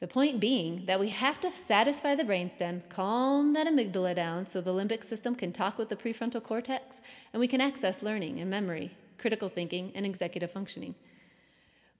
The 0.00 0.08
point 0.08 0.40
being 0.40 0.86
that 0.86 0.98
we 0.98 1.10
have 1.10 1.42
to 1.42 1.54
satisfy 1.54 2.14
the 2.14 2.24
brainstem, 2.24 2.88
calm 2.88 3.52
that 3.52 3.66
amygdala 3.66 4.16
down 4.16 4.48
so 4.48 4.62
the 4.62 4.72
limbic 4.72 5.04
system 5.04 5.34
can 5.34 5.52
talk 5.52 5.76
with 5.76 5.90
the 5.90 5.96
prefrontal 5.96 6.42
cortex, 6.42 7.02
and 7.34 7.40
we 7.40 7.46
can 7.46 7.60
access 7.60 8.02
learning 8.02 8.40
and 8.40 8.48
memory, 8.48 8.96
critical 9.18 9.50
thinking, 9.50 9.92
and 9.94 10.06
executive 10.06 10.50
functioning. 10.50 10.94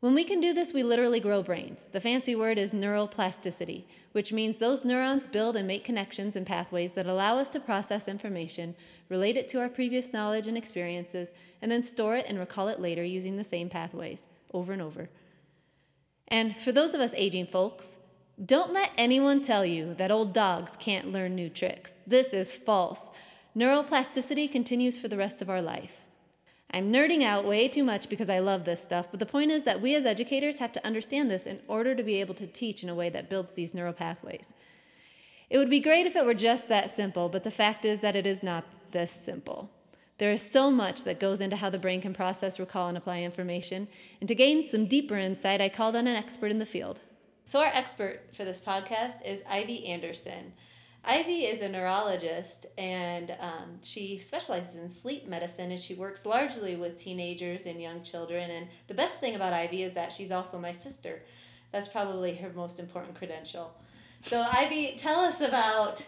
When 0.00 0.14
we 0.14 0.24
can 0.24 0.40
do 0.40 0.54
this, 0.54 0.72
we 0.72 0.82
literally 0.82 1.20
grow 1.20 1.42
brains. 1.42 1.90
The 1.92 2.00
fancy 2.00 2.34
word 2.34 2.56
is 2.56 2.70
neuroplasticity, 2.70 3.84
which 4.12 4.32
means 4.32 4.56
those 4.56 4.82
neurons 4.82 5.26
build 5.26 5.54
and 5.54 5.68
make 5.68 5.84
connections 5.84 6.36
and 6.36 6.46
pathways 6.46 6.94
that 6.94 7.06
allow 7.06 7.36
us 7.36 7.50
to 7.50 7.60
process 7.60 8.08
information, 8.08 8.74
relate 9.10 9.36
it 9.36 9.46
to 9.50 9.60
our 9.60 9.68
previous 9.68 10.10
knowledge 10.10 10.46
and 10.46 10.56
experiences, 10.56 11.32
and 11.60 11.70
then 11.70 11.82
store 11.82 12.16
it 12.16 12.24
and 12.26 12.38
recall 12.38 12.68
it 12.68 12.80
later 12.80 13.04
using 13.04 13.36
the 13.36 13.44
same 13.44 13.68
pathways 13.68 14.24
over 14.54 14.72
and 14.72 14.80
over. 14.80 15.10
And 16.30 16.56
for 16.56 16.72
those 16.72 16.94
of 16.94 17.00
us 17.00 17.12
aging 17.16 17.46
folks, 17.46 17.96
don't 18.44 18.72
let 18.72 18.92
anyone 18.96 19.42
tell 19.42 19.66
you 19.66 19.94
that 19.94 20.10
old 20.10 20.32
dogs 20.32 20.76
can't 20.78 21.12
learn 21.12 21.34
new 21.34 21.50
tricks. 21.50 21.94
This 22.06 22.32
is 22.32 22.54
false. 22.54 23.10
Neuroplasticity 23.56 24.50
continues 24.50 24.96
for 24.96 25.08
the 25.08 25.16
rest 25.16 25.42
of 25.42 25.50
our 25.50 25.60
life. 25.60 26.00
I'm 26.72 26.92
nerding 26.92 27.24
out 27.24 27.44
way 27.44 27.66
too 27.66 27.82
much 27.82 28.08
because 28.08 28.30
I 28.30 28.38
love 28.38 28.64
this 28.64 28.80
stuff, 28.80 29.08
but 29.10 29.18
the 29.18 29.26
point 29.26 29.50
is 29.50 29.64
that 29.64 29.82
we 29.82 29.96
as 29.96 30.06
educators 30.06 30.58
have 30.58 30.72
to 30.72 30.86
understand 30.86 31.28
this 31.28 31.46
in 31.46 31.60
order 31.66 31.96
to 31.96 32.02
be 32.04 32.20
able 32.20 32.34
to 32.34 32.46
teach 32.46 32.84
in 32.84 32.88
a 32.88 32.94
way 32.94 33.10
that 33.10 33.28
builds 33.28 33.54
these 33.54 33.74
neural 33.74 33.92
pathways. 33.92 34.52
It 35.50 35.58
would 35.58 35.68
be 35.68 35.80
great 35.80 36.06
if 36.06 36.14
it 36.14 36.24
were 36.24 36.32
just 36.32 36.68
that 36.68 36.94
simple, 36.94 37.28
but 37.28 37.42
the 37.42 37.50
fact 37.50 37.84
is 37.84 38.00
that 38.00 38.14
it 38.14 38.24
is 38.24 38.42
not 38.42 38.64
this 38.92 39.10
simple. 39.10 39.68
There 40.20 40.32
is 40.32 40.42
so 40.42 40.70
much 40.70 41.04
that 41.04 41.18
goes 41.18 41.40
into 41.40 41.56
how 41.56 41.70
the 41.70 41.78
brain 41.78 42.02
can 42.02 42.12
process, 42.12 42.60
recall, 42.60 42.88
and 42.88 42.98
apply 42.98 43.22
information. 43.22 43.88
And 44.20 44.28
to 44.28 44.34
gain 44.34 44.68
some 44.68 44.84
deeper 44.84 45.16
insight, 45.16 45.62
I 45.62 45.70
called 45.70 45.96
on 45.96 46.06
an 46.06 46.14
expert 46.14 46.50
in 46.50 46.58
the 46.58 46.66
field. 46.66 47.00
So, 47.46 47.58
our 47.58 47.72
expert 47.72 48.20
for 48.36 48.44
this 48.44 48.60
podcast 48.60 49.24
is 49.24 49.40
Ivy 49.48 49.86
Anderson. 49.86 50.52
Ivy 51.04 51.46
is 51.46 51.62
a 51.62 51.68
neurologist 51.70 52.66
and 52.76 53.34
um, 53.40 53.78
she 53.82 54.18
specializes 54.18 54.74
in 54.74 54.92
sleep 54.92 55.26
medicine 55.26 55.72
and 55.72 55.82
she 55.82 55.94
works 55.94 56.26
largely 56.26 56.76
with 56.76 57.00
teenagers 57.00 57.62
and 57.64 57.80
young 57.80 58.04
children. 58.04 58.50
And 58.50 58.68
the 58.88 58.94
best 58.94 59.20
thing 59.20 59.36
about 59.36 59.54
Ivy 59.54 59.84
is 59.84 59.94
that 59.94 60.12
she's 60.12 60.30
also 60.30 60.58
my 60.58 60.72
sister. 60.72 61.22
That's 61.72 61.88
probably 61.88 62.34
her 62.34 62.52
most 62.54 62.78
important 62.78 63.14
credential. 63.14 63.72
So 64.26 64.46
Ivy, 64.52 64.96
tell 64.98 65.20
us 65.20 65.40
about 65.40 66.02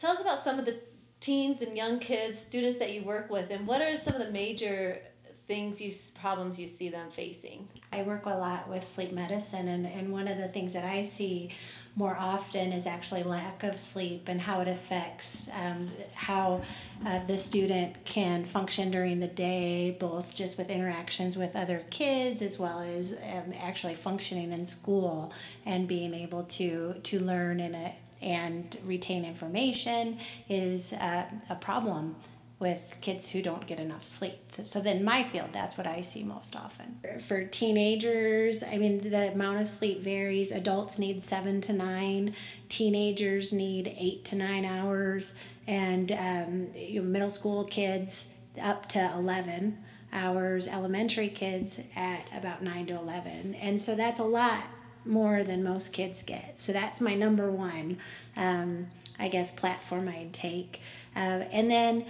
tell 0.00 0.10
us 0.10 0.20
about 0.20 0.42
some 0.42 0.58
of 0.58 0.64
the 0.64 0.80
teens 1.20 1.62
and 1.62 1.76
young 1.76 1.98
kids, 1.98 2.38
students 2.38 2.78
that 2.78 2.92
you 2.92 3.02
work 3.02 3.30
with, 3.30 3.50
and 3.50 3.66
what 3.66 3.82
are 3.82 3.96
some 3.96 4.14
of 4.14 4.24
the 4.24 4.32
major 4.32 5.00
things 5.46 5.80
you 5.80 5.92
problems 6.20 6.58
you 6.58 6.68
see 6.68 6.88
them 6.90 7.10
facing? 7.10 7.66
I 7.92 8.02
work 8.02 8.26
a 8.26 8.30
lot 8.30 8.68
with 8.68 8.86
sleep 8.86 9.12
medicine, 9.12 9.68
and, 9.68 9.86
and 9.86 10.12
one 10.12 10.28
of 10.28 10.38
the 10.38 10.48
things 10.48 10.74
that 10.74 10.84
I 10.84 11.06
see 11.06 11.50
more 11.96 12.16
often 12.16 12.70
is 12.70 12.86
actually 12.86 13.24
lack 13.24 13.64
of 13.64 13.80
sleep 13.80 14.28
and 14.28 14.40
how 14.40 14.60
it 14.60 14.68
affects 14.68 15.48
um, 15.52 15.90
how 16.14 16.62
uh, 17.04 17.26
the 17.26 17.36
student 17.36 18.04
can 18.04 18.44
function 18.44 18.90
during 18.90 19.18
the 19.18 19.26
day, 19.26 19.96
both 19.98 20.32
just 20.32 20.58
with 20.58 20.70
interactions 20.70 21.36
with 21.36 21.56
other 21.56 21.84
kids 21.90 22.40
as 22.40 22.56
well 22.56 22.80
as 22.80 23.12
um, 23.12 23.52
actually 23.58 23.96
functioning 23.96 24.52
in 24.52 24.64
school 24.64 25.32
and 25.66 25.88
being 25.88 26.14
able 26.14 26.44
to 26.44 26.94
to 27.02 27.18
learn 27.18 27.58
in 27.58 27.74
it 27.74 27.94
and 28.22 28.76
retain 28.84 29.24
information 29.24 30.18
is 30.48 30.92
a 30.92 31.56
problem 31.60 32.16
with 32.60 32.80
kids 33.00 33.28
who 33.28 33.40
don't 33.40 33.66
get 33.68 33.78
enough 33.78 34.04
sleep. 34.04 34.40
So 34.64 34.80
then 34.80 35.04
my 35.04 35.22
field, 35.22 35.50
that's 35.52 35.78
what 35.78 35.86
I 35.86 36.00
see 36.00 36.24
most 36.24 36.56
often. 36.56 36.98
For 37.28 37.44
teenagers, 37.44 38.64
I 38.64 38.78
mean 38.78 39.10
the 39.10 39.32
amount 39.32 39.60
of 39.60 39.68
sleep 39.68 40.02
varies. 40.02 40.50
Adults 40.50 40.98
need 40.98 41.22
7 41.22 41.60
to 41.62 41.72
9, 41.72 42.34
teenagers 42.68 43.52
need 43.52 43.94
8 43.96 44.24
to 44.24 44.36
9 44.36 44.64
hours 44.64 45.32
and 45.68 46.10
um, 46.12 46.68
you 46.74 47.00
know, 47.00 47.08
middle 47.08 47.30
school 47.30 47.64
kids 47.64 48.24
up 48.60 48.88
to 48.88 49.12
11 49.14 49.78
hours, 50.12 50.66
elementary 50.66 51.28
kids 51.28 51.78
at 51.94 52.26
about 52.34 52.62
9 52.62 52.86
to 52.86 52.94
11. 52.94 53.54
And 53.54 53.80
so 53.80 53.94
that's 53.94 54.18
a 54.18 54.24
lot 54.24 54.64
more 55.08 55.42
than 55.42 55.64
most 55.64 55.92
kids 55.92 56.22
get. 56.22 56.60
So 56.60 56.72
that's 56.72 57.00
my 57.00 57.14
number 57.14 57.50
one, 57.50 57.98
um, 58.36 58.88
I 59.18 59.28
guess, 59.28 59.50
platform 59.50 60.08
I'd 60.08 60.32
take. 60.32 60.80
Uh, 61.16 61.44
and 61.50 61.70
then 61.70 62.04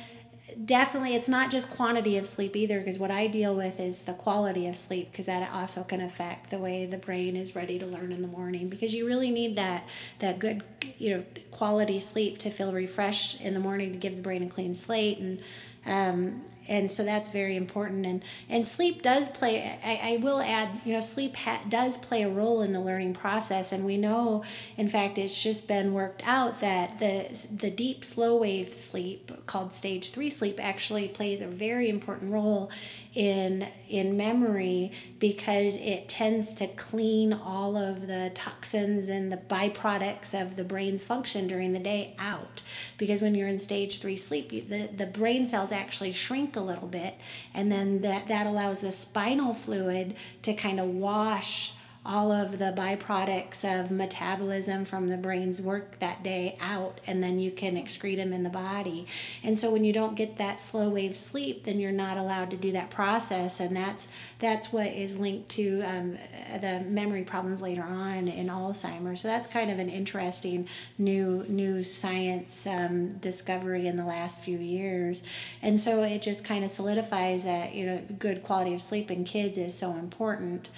definitely 0.65 1.15
it's 1.15 1.29
not 1.29 1.51
just 1.51 1.71
quantity 1.71 2.17
of 2.17 2.27
sleep 2.27 2.57
either 2.57 2.79
because 2.79 2.99
what 2.99 3.11
i 3.11 3.27
deal 3.27 3.55
with 3.55 3.79
is 3.79 4.03
the 4.03 4.15
quality 4.15 4.67
of 4.67 4.77
sleep 4.77 5.11
because 5.11 5.27
that 5.27 5.51
also 5.53 5.83
can 5.85 6.01
affect 6.01 6.51
the 6.51 6.59
way 6.59 6.87
the 6.87 6.97
brain 6.97 7.37
is 7.37 7.55
ready 7.55 7.79
to 7.79 7.87
learn 7.87 8.13
in 8.13 8.23
the 8.23 8.29
morning 8.29 8.69
because 8.69 8.95
you 8.95 9.07
really 9.07 9.31
need 9.31 9.57
that 9.57 9.87
that 10.21 10.39
good 10.39 10.63
you 10.97 11.15
know 11.15 11.25
quality 11.51 12.01
sleep 12.01 12.39
to 12.39 12.51
feel 12.51 12.73
refreshed 12.73 13.41
in 13.41 13.53
the 13.53 13.61
morning 13.61 13.93
to 13.93 13.99
give 13.99 14.17
the 14.17 14.23
brain 14.23 14.43
a 14.43 14.49
clean 14.49 14.75
slate 14.75 15.19
and 15.19 15.39
um, 15.87 16.43
and 16.69 16.91
so 16.91 17.03
that's 17.03 17.31
very 17.31 17.57
important. 17.57 18.05
And 18.05 18.23
and 18.49 18.67
sleep 18.67 19.03
does 19.03 19.29
play 19.31 19.79
i, 19.83 20.15
I 20.15 20.17
will 20.19 20.41
add 20.41 20.83
you 20.85 20.93
know 20.93 21.01
sleep 21.01 21.35
ha- 21.35 21.63
does 21.69 21.97
play 21.97 22.23
a 22.23 22.29
role 22.29 22.61
in 22.63 22.73
the 22.73 22.81
learning 22.81 23.15
process. 23.15 23.73
And 23.73 23.85
we 23.85 23.97
know 23.97 24.45
in 24.77 24.89
fact 24.89 25.19
it's 25.19 25.43
just 25.43 25.67
been 25.67 25.93
worked 25.93 26.23
out 26.25 26.61
that 26.61 26.99
the 26.99 27.29
the 27.51 27.71
deep 27.71 28.05
slow 28.05 28.37
wave 28.37 28.73
sleep 28.75 29.33
called 29.47 29.73
stage 29.73 30.13
3 30.13 30.31
sleep 30.31 30.59
actually 30.63 31.09
plays 31.09 31.41
a 31.41 31.47
very 31.47 31.89
important 31.89 32.33
role 32.33 32.71
in 33.19 33.67
in 33.89 34.17
memory 34.17 34.93
because 35.19 35.75
it 35.75 36.09
tends 36.09 36.55
to 36.55 36.69
clean 36.69 37.33
all 37.33 37.77
of 37.77 38.07
the 38.07 38.31
toxins 38.33 39.09
and 39.09 39.33
the 39.33 39.37
byproducts 39.37 40.41
of 40.41 40.55
the 40.55 40.63
brain's 40.63 41.03
function 41.03 41.49
during 41.49 41.73
the 41.73 41.81
day 41.81 42.15
out. 42.21 42.63
Because 42.97 43.21
when 43.21 43.35
you're 43.35 43.49
in 43.49 43.59
stage 43.59 44.01
3 44.01 44.17
sleep 44.17 44.53
you, 44.53 44.63
the 44.63 44.89
the 44.97 45.07
brain 45.07 45.47
cells 45.47 45.73
actually 45.73 46.13
shrink 46.13 46.55
a 46.55 46.61
little 46.61 46.87
bit 46.87 47.15
and 47.55 47.73
then 47.73 48.01
that 48.03 48.29
that 48.29 48.47
allows 48.47 48.83
the 48.83 48.93
spinal 48.93 49.53
fluid 49.53 50.15
to 50.43 50.55
kind 50.55 50.79
of 50.79 50.87
wash 50.87 51.73
all 52.09 52.33
of 52.33 52.59
the 52.59 52.73
byproducts 52.75 53.63
of 53.65 53.91
metabolism 53.91 54.87
from 54.87 55.09
the 55.09 55.17
brain's 55.17 55.61
work 55.61 55.99
that 56.01 56.23
day 56.23 56.57
out, 56.59 57.03
and 57.07 57.23
then 57.23 57.39
you 57.39 57.51
can 57.51 57.77
excrete 57.77 58.17
them 58.17 58.33
in 58.33 58.43
the 58.43 58.49
body. 58.49 59.07
And 59.43 59.59
so 59.59 59.71
when 59.71 59.85
you 59.85 59.93
don't 59.93 60.15
get 60.15 60.39
that 60.39 60.59
slow 60.59 60.89
wave 60.89 61.19
sleep, 61.19 61.67
then 61.67 61.79
you're 61.79 61.93
not 61.93 62.17
allowed 62.17 62.51
to 62.53 62.57
do 62.57 62.73
that 62.73 62.91
process, 62.91 63.61
and 63.61 63.77
that's 63.77 64.09
that's 64.39 64.73
what 64.73 64.87
is 64.87 65.19
linked 65.19 65.51
to 65.51 65.83
um, 65.83 66.19
the 66.63 66.81
memory 66.89 67.25
problems 67.25 67.61
later 67.61 67.83
on 67.83 68.27
in 68.27 68.47
Alzheimer's. 68.47 69.21
So 69.21 69.29
that's 69.29 69.47
kind 69.47 69.71
of 69.71 69.79
an 69.79 69.91
interesting 69.91 70.67
new 70.97 71.45
new 71.47 71.85
science 71.85 72.67
um, 72.67 73.19
discovery 73.19 73.87
in 73.87 73.99
the 73.99 74.07
last 74.07 74.41
few 74.41 74.57
years, 74.57 75.23
and 75.61 75.79
so 75.79 76.03
it 76.03 76.23
just 76.23 76.43
kind 76.43 76.65
of 76.65 76.71
solidifies 76.71 77.45
that 77.45 77.75
you 77.75 77.85
know 77.85 78.01
good 78.19 78.43
quality 78.43 78.73
of 78.73 78.81
sleep 78.81 79.11
in 79.11 79.25
kids 79.25 79.59
is 79.59 79.75
so 79.75 79.93
important. 79.93 80.71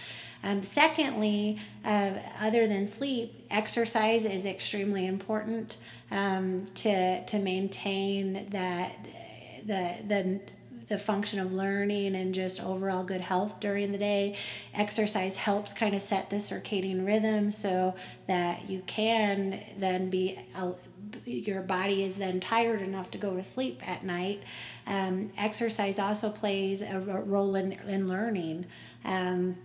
Um, 0.43 0.63
secondly, 0.63 1.61
uh, 1.85 2.13
other 2.41 2.67
than 2.67 2.87
sleep, 2.87 3.47
exercise 3.51 4.25
is 4.25 4.47
extremely 4.47 5.07
important 5.07 5.77
um, 6.11 6.65
to 6.77 7.25
to 7.25 7.39
maintain 7.39 8.49
that 8.51 8.97
the 9.67 9.97
the 10.07 10.41
the 10.89 10.99
function 10.99 11.39
of 11.39 11.53
learning 11.53 12.17
and 12.17 12.35
just 12.35 12.61
overall 12.61 13.05
good 13.05 13.21
health 13.21 13.61
during 13.61 13.93
the 13.93 13.99
day. 13.99 14.37
Exercise 14.75 15.37
helps 15.37 15.73
kind 15.73 15.95
of 15.95 16.03
set 16.03 16.29
the 16.31 16.37
circadian 16.37 17.07
rhythm 17.07 17.53
so 17.53 17.95
that 18.27 18.69
you 18.69 18.83
can 18.87 19.63
then 19.79 20.11
be 20.11 20.39
your 21.25 21.63
body 21.63 22.05
is 22.05 22.19
then 22.19 22.41
tired 22.41 22.83
enough 22.83 23.11
to 23.11 23.19
go 23.19 23.37
to 23.37 23.45
sleep 23.45 23.81
at 23.87 24.05
night. 24.05 24.43
Um, 24.87 25.33
exercise 25.39 25.99
also 25.99 26.31
plays 26.31 26.83
a 26.83 26.99
role 26.99 27.55
in, 27.55 27.73
in 27.73 28.09
learning 28.09 28.67
um, 29.05 29.57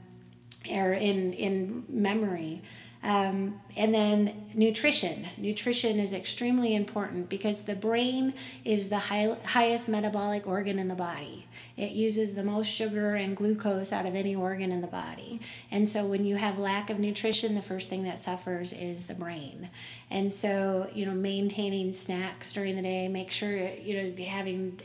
or 0.69 0.93
in, 0.93 1.34
in 1.34 1.84
memory. 1.89 2.62
Um, 3.05 3.62
and 3.77 3.93
then 3.93 4.50
nutrition. 4.55 5.27
Nutrition 5.38 6.00
is 6.00 6.12
extremely 6.12 6.74
important 6.74 7.29
because 7.29 7.62
the 7.62 7.75
brain 7.75 8.34
is 8.63 8.89
the 8.89 8.98
high, 8.98 9.38
highest 9.43 9.88
metabolic 9.88 10.48
organ 10.48 10.79
in 10.79 10.88
the 10.88 10.95
body. 10.95 11.45
It 11.77 11.91
uses 11.91 12.34
the 12.34 12.41
most 12.43 12.67
sugar 12.67 13.13
and 13.13 13.38
glucose 13.38 13.91
out 13.91 14.07
of 14.07 14.15
any 14.15 14.34
organ 14.36 14.72
in 14.72 14.81
the 14.81 14.88
body. 14.88 15.39
And 15.69 15.88
so 15.88 16.03
when 16.03 16.25
you 16.25 16.38
have 16.38 16.57
lack 16.57 16.89
of 16.89 16.98
nutrition, 16.98 17.53
the 17.53 17.62
first 17.62 17.89
thing 17.89 18.03
that 18.05 18.17
suffers 18.17 18.74
is 18.74 19.05
the 19.05 19.13
brain. 19.13 19.69
And 20.10 20.34
so, 20.34 20.89
you 20.91 21.05
know, 21.05 21.13
maintaining 21.13 21.93
snacks 21.93 22.51
during 22.53 22.75
the 22.75 22.81
day, 22.81 23.07
make 23.07 23.29
sure, 23.29 23.55
you 23.55 24.01
know, 24.01 24.25
having 24.25 24.81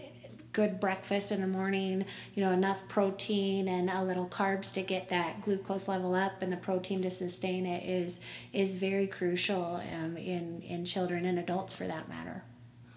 good 0.52 0.80
breakfast 0.80 1.30
in 1.32 1.40
the 1.40 1.46
morning, 1.46 2.04
you 2.34 2.44
know, 2.44 2.50
enough 2.52 2.78
protein 2.88 3.68
and 3.68 3.88
a 3.88 4.02
little 4.02 4.26
carbs 4.26 4.72
to 4.72 4.82
get 4.82 5.08
that 5.10 5.42
glucose 5.42 5.88
level 5.88 6.14
up 6.14 6.42
and 6.42 6.52
the 6.52 6.56
protein 6.56 7.02
to 7.02 7.10
sustain 7.10 7.66
it 7.66 7.88
is 7.88 8.20
is 8.52 8.74
very 8.76 9.06
crucial 9.06 9.80
um, 9.94 10.16
in 10.16 10.62
in 10.62 10.84
children 10.84 11.24
and 11.24 11.38
adults 11.38 11.74
for 11.74 11.86
that 11.86 12.08
matter. 12.08 12.42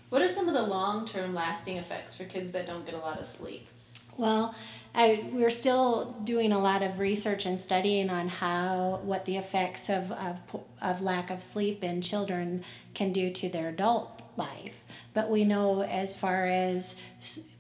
What 0.10 0.22
are 0.22 0.30
some 0.30 0.48
of 0.48 0.54
the 0.54 0.62
long-term 0.62 1.34
lasting 1.34 1.78
effects 1.78 2.16
for 2.16 2.26
kids 2.26 2.52
that 2.52 2.68
don't 2.68 2.86
get 2.86 2.94
a 2.94 3.00
lot 3.00 3.20
of 3.20 3.28
sleep? 3.28 3.68
Well, 4.16 4.54
I, 4.94 5.28
we're 5.32 5.50
still 5.50 6.16
doing 6.24 6.52
a 6.52 6.60
lot 6.60 6.84
of 6.84 7.00
research 7.00 7.48
and 7.48 7.60
studying 7.60 8.12
on 8.12 8.30
how 8.30 9.02
what 9.04 9.26
the 9.26 9.38
effects 9.38 9.90
of, 9.90 10.12
of, 10.12 10.38
of 10.82 11.02
lack 11.02 11.32
of 11.32 11.42
sleep 11.42 11.84
in 11.84 12.02
children 12.02 12.64
can 12.94 13.12
do 13.12 13.32
to 13.32 13.50
their 13.50 13.70
adult 13.70 14.22
life. 14.38 14.83
But 15.14 15.30
we 15.30 15.44
know 15.44 15.84
as 15.84 16.16
far 16.16 16.46
as 16.46 16.96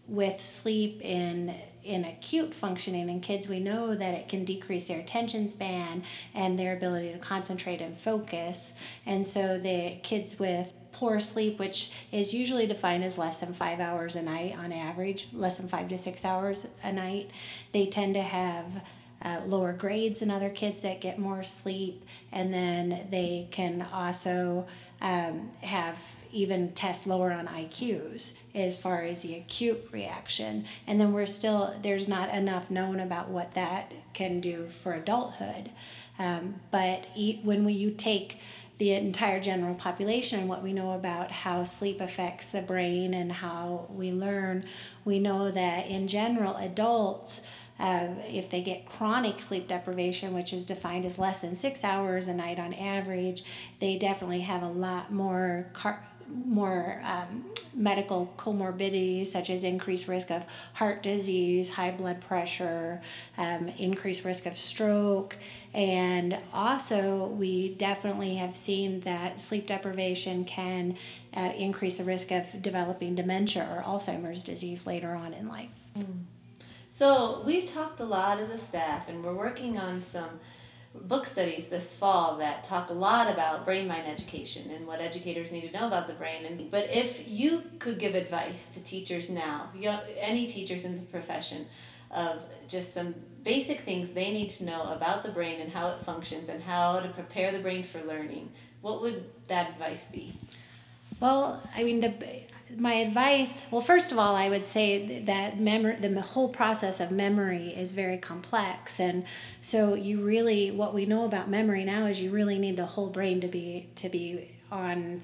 with 0.08 0.42
sleep 0.42 1.02
in 1.02 1.56
in 1.84 2.06
acute 2.06 2.54
functioning 2.54 3.10
in 3.10 3.20
kids, 3.20 3.48
we 3.48 3.60
know 3.60 3.94
that 3.94 4.14
it 4.14 4.30
can 4.30 4.46
decrease 4.46 4.88
their 4.88 5.00
attention 5.00 5.50
span 5.50 6.02
and 6.34 6.58
their 6.58 6.78
ability 6.78 7.12
to 7.12 7.20
concentrate 7.20 7.82
and 7.82 7.98
focus. 8.00 8.72
And 9.06 9.28
so 9.28 9.60
the 9.62 9.98
kids 10.02 10.40
with 10.40 10.72
poor 10.94 11.20
sleep, 11.20 11.60
which 11.60 11.92
is 12.14 12.34
usually 12.34 12.68
defined 12.68 13.04
as 13.04 13.18
less 13.18 13.40
than 13.40 13.54
five 13.54 13.82
hours 13.82 14.16
a 14.16 14.22
night 14.22 14.56
on 14.58 14.72
average, 14.72 15.28
less 15.34 15.58
than 15.58 15.68
five 15.68 15.90
to 15.90 15.98
six 15.98 16.24
hours 16.24 16.66
a 16.84 16.92
night, 16.94 17.32
they 17.74 17.88
tend 17.88 18.14
to 18.14 18.22
have 18.22 18.66
uh, 19.22 19.42
lower 19.46 19.74
grades 19.74 20.22
than 20.22 20.32
other 20.32 20.50
kids 20.50 20.82
that 20.84 21.02
get 21.02 21.20
more 21.20 21.44
sleep. 21.44 22.06
And 22.32 22.54
then 22.54 23.08
they 23.10 23.48
can 23.52 23.82
also 23.92 24.66
um, 25.02 25.52
have 25.62 25.98
even 26.34 26.74
test 26.74 27.08
lower 27.08 27.32
on 27.32 27.48
IQs 27.48 28.34
as 28.56 28.78
far 28.78 29.04
as 29.04 29.22
the 29.22 29.36
acute 29.36 29.88
reaction. 29.92 30.66
And 30.88 31.00
then 31.00 31.14
we're 31.14 31.26
still, 31.26 31.76
there's 31.82 32.08
not 32.08 32.34
enough 32.34 32.70
known 32.70 33.00
about 33.00 33.30
what 33.30 33.54
that 33.54 33.92
can 34.14 34.42
do 34.42 34.68
for 34.68 34.94
adulthood. 34.94 35.70
Um, 36.20 36.56
but 36.72 37.08
when 37.44 37.66
we, 37.66 37.74
you 37.74 37.92
take 37.92 38.38
the 38.78 38.92
entire 38.92 39.40
general 39.40 39.76
population 39.76 40.40
and 40.40 40.50
what 40.50 40.64
we 40.64 40.74
know 40.74 40.92
about 40.94 41.32
how 41.32 41.64
sleep 41.64 42.02
affects 42.02 42.50
the 42.50 42.62
brain 42.62 43.14
and 43.14 43.32
how 43.32 43.88
we 43.90 44.12
learn, 44.12 44.66
we 45.06 45.20
know 45.20 45.52
that 45.52 45.88
in 45.88 46.08
general, 46.08 46.56
adults. 46.58 47.42
Uh, 47.80 48.08
if 48.28 48.52
they 48.52 48.62
get 48.62 48.86
chronic 48.86 49.42
sleep 49.42 49.68
deprivation, 49.68 50.34
which 50.34 50.54
is 50.54 50.64
defined 50.64 51.06
as 51.06 51.18
less 51.18 51.40
than 51.42 51.56
six 51.56 51.84
hours 51.84 52.28
a 52.28 52.34
night 52.34 52.60
on 52.60 52.72
average, 52.74 53.44
they 53.80 53.98
definitely 53.98 54.42
have 54.42 54.62
a 54.62 54.70
lot 54.70 55.12
more 55.12 55.68
car- 55.74 56.08
more 56.46 57.02
um, 57.06 57.46
medical 57.74 58.34
comorbidities 58.38 59.28
such 59.28 59.50
as 59.50 59.64
increased 59.64 60.08
risk 60.08 60.32
of 60.32 60.44
heart 60.74 61.04
disease, 61.04 61.70
high 61.70 61.92
blood 61.92 62.22
pressure, 62.22 63.02
um, 63.38 63.70
increased 63.78 64.24
risk 64.24 64.46
of 64.46 64.58
stroke. 64.58 65.36
And 65.74 66.38
also, 66.54 67.28
we 67.28 67.70
definitely 67.76 68.36
have 68.36 68.56
seen 68.56 69.00
that 69.02 69.42
sleep 69.42 69.68
deprivation 69.68 70.46
can 70.46 70.98
uh, 71.36 71.52
increase 71.58 71.98
the 71.98 72.04
risk 72.04 72.32
of 72.32 72.62
developing 72.62 73.16
dementia 73.16 73.68
or 73.72 73.82
Alzheimer's 73.82 74.44
disease 74.44 74.86
later 74.86 75.16
on 75.16 75.34
in 75.34 75.48
life. 75.48 75.72
Mm. 75.98 76.24
So, 76.92 77.42
we've 77.44 77.72
talked 77.72 78.00
a 78.02 78.06
lot 78.06 78.40
as 78.40 78.52
a 78.52 78.60
staff, 78.60 79.10
and 79.10 79.24
we're 79.24 79.34
working 79.34 79.80
on 79.80 80.04
some 80.12 80.40
book 80.94 81.26
studies 81.26 81.66
this 81.70 81.96
fall 81.96 82.38
that 82.38 82.64
talk 82.64 82.90
a 82.90 82.94
lot 82.94 83.32
about 83.32 83.66
brain 83.66 83.88
mind 83.88 84.08
education 84.08 84.70
and 84.72 84.86
what 84.86 85.02
educators 85.02 85.52
need 85.52 85.72
to 85.72 85.80
know 85.80 85.88
about 85.88 86.08
the 86.08 86.14
brain. 86.14 86.46
And 86.46 86.70
but 86.70 86.90
if 86.90 87.28
you 87.28 87.64
could 87.80 88.00
give 88.00 88.16
advice 88.16 88.70
to 88.74 88.80
teachers 88.82 89.30
now 89.30 89.70
any 90.20 90.48
teachers 90.48 90.86
in 90.86 90.96
the 90.96 91.02
profession 91.04 91.66
of 92.12 92.42
just 92.68 92.94
some 92.94 93.16
basic 93.44 93.82
things 93.82 94.14
they 94.14 94.32
need 94.32 94.52
to 94.52 94.64
know 94.64 94.84
about 94.94 95.24
the 95.24 95.30
brain 95.30 95.60
and 95.62 95.72
how 95.72 95.90
it 95.90 96.06
functions 96.06 96.50
and 96.50 96.62
how 96.62 97.00
to 97.00 97.10
prepare 97.10 97.52
the 97.52 97.60
brain 97.60 97.86
for 97.92 98.02
learning 98.04 98.52
what 98.82 99.02
would 99.02 99.26
that 99.48 99.72
advice 99.72 100.06
be? 100.12 100.34
Well 101.20 101.62
i 101.76 101.84
mean 101.84 102.02
the 102.02 102.10
my 102.78 102.94
advice 102.94 103.68
well 103.72 103.82
first 103.82 104.12
of 104.12 104.18
all 104.18 104.36
i 104.36 104.50
would 104.50 104.66
say 104.66 105.20
that 105.26 105.58
the 105.58 106.22
whole 106.22 106.50
process 106.50 107.00
of 107.00 107.12
memory 107.12 107.70
is 107.76 107.92
very 107.92 108.18
complex. 108.18 109.00
And 109.00 109.26
so 109.62 109.94
you 109.94 110.22
really 110.22 110.72
what 110.72 110.94
we 110.94 111.06
know 111.06 111.26
about 111.26 111.50
memory 111.50 111.84
now 111.84 112.06
is 112.06 112.20
you 112.20 112.32
really 112.32 112.58
need 112.58 112.78
the 112.78 112.86
whole 112.86 113.10
brain 113.10 113.42
to 113.42 113.48
be 113.48 113.90
to 113.96 114.10
be 114.10 114.50
on 114.72 115.22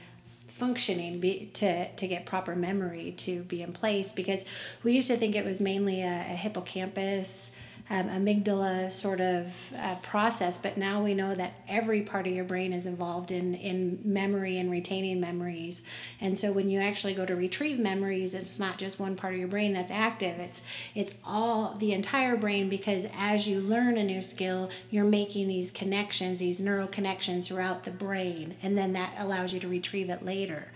functioning 0.47 1.19
be, 1.19 1.49
to 1.53 1.89
to 1.91 2.07
get 2.07 2.25
proper 2.25 2.55
memory 2.55 3.13
to 3.17 3.43
be 3.43 3.61
in 3.61 3.73
place. 3.73 4.11
Because 4.11 4.43
we 4.83 4.93
used 4.93 5.07
to 5.07 5.17
think 5.17 5.35
it 5.35 5.45
was 5.45 5.59
mainly 5.59 6.01
a, 6.01 6.19
a 6.19 6.35
hippocampus 6.35 7.51
um, 7.89 8.07
amygdala 8.07 8.91
sort 8.91 9.19
of 9.19 9.51
uh, 9.77 9.95
process, 9.95 10.57
but 10.57 10.77
now 10.77 11.03
we 11.03 11.13
know 11.13 11.33
that 11.33 11.53
every 11.67 12.01
part 12.01 12.27
of 12.27 12.33
your 12.33 12.43
brain 12.45 12.71
is 12.71 12.85
involved 12.85 13.31
in, 13.31 13.55
in 13.55 13.99
memory 14.03 14.59
and 14.59 14.69
retaining 14.69 15.19
memories. 15.19 15.81
And 16.21 16.37
so 16.37 16.51
when 16.51 16.69
you 16.69 16.79
actually 16.79 17.15
go 17.15 17.25
to 17.25 17.35
retrieve 17.35 17.79
memories, 17.79 18.33
it's 18.33 18.59
not 18.59 18.77
just 18.77 18.99
one 18.99 19.15
part 19.15 19.33
of 19.33 19.39
your 19.39 19.47
brain 19.47 19.73
that's 19.73 19.91
active, 19.91 20.39
it's, 20.39 20.61
it's 20.93 21.13
all 21.25 21.73
the 21.75 21.93
entire 21.93 22.37
brain 22.37 22.69
because 22.69 23.05
as 23.17 23.47
you 23.47 23.59
learn 23.59 23.97
a 23.97 24.03
new 24.03 24.21
skill, 24.21 24.69
you're 24.91 25.05
making 25.05 25.47
these 25.47 25.71
connections, 25.71 26.39
these 26.39 26.59
neural 26.59 26.87
connections 26.87 27.47
throughout 27.47 27.83
the 27.83 27.91
brain, 27.91 28.55
and 28.61 28.77
then 28.77 28.93
that 28.93 29.13
allows 29.17 29.51
you 29.51 29.59
to 29.59 29.67
retrieve 29.67 30.09
it 30.09 30.23
later. 30.23 30.71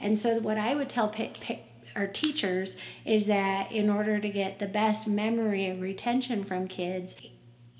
And 0.00 0.18
so, 0.18 0.38
what 0.38 0.58
I 0.58 0.74
would 0.74 0.88
tell 0.88 1.08
pa- 1.08 1.28
pa- 1.40 1.60
our 1.96 2.06
teachers 2.06 2.76
is 3.04 3.26
that 3.26 3.70
in 3.70 3.88
order 3.88 4.18
to 4.18 4.28
get 4.28 4.58
the 4.58 4.66
best 4.66 5.06
memory 5.06 5.66
and 5.66 5.80
retention 5.80 6.44
from 6.44 6.68
kids, 6.68 7.14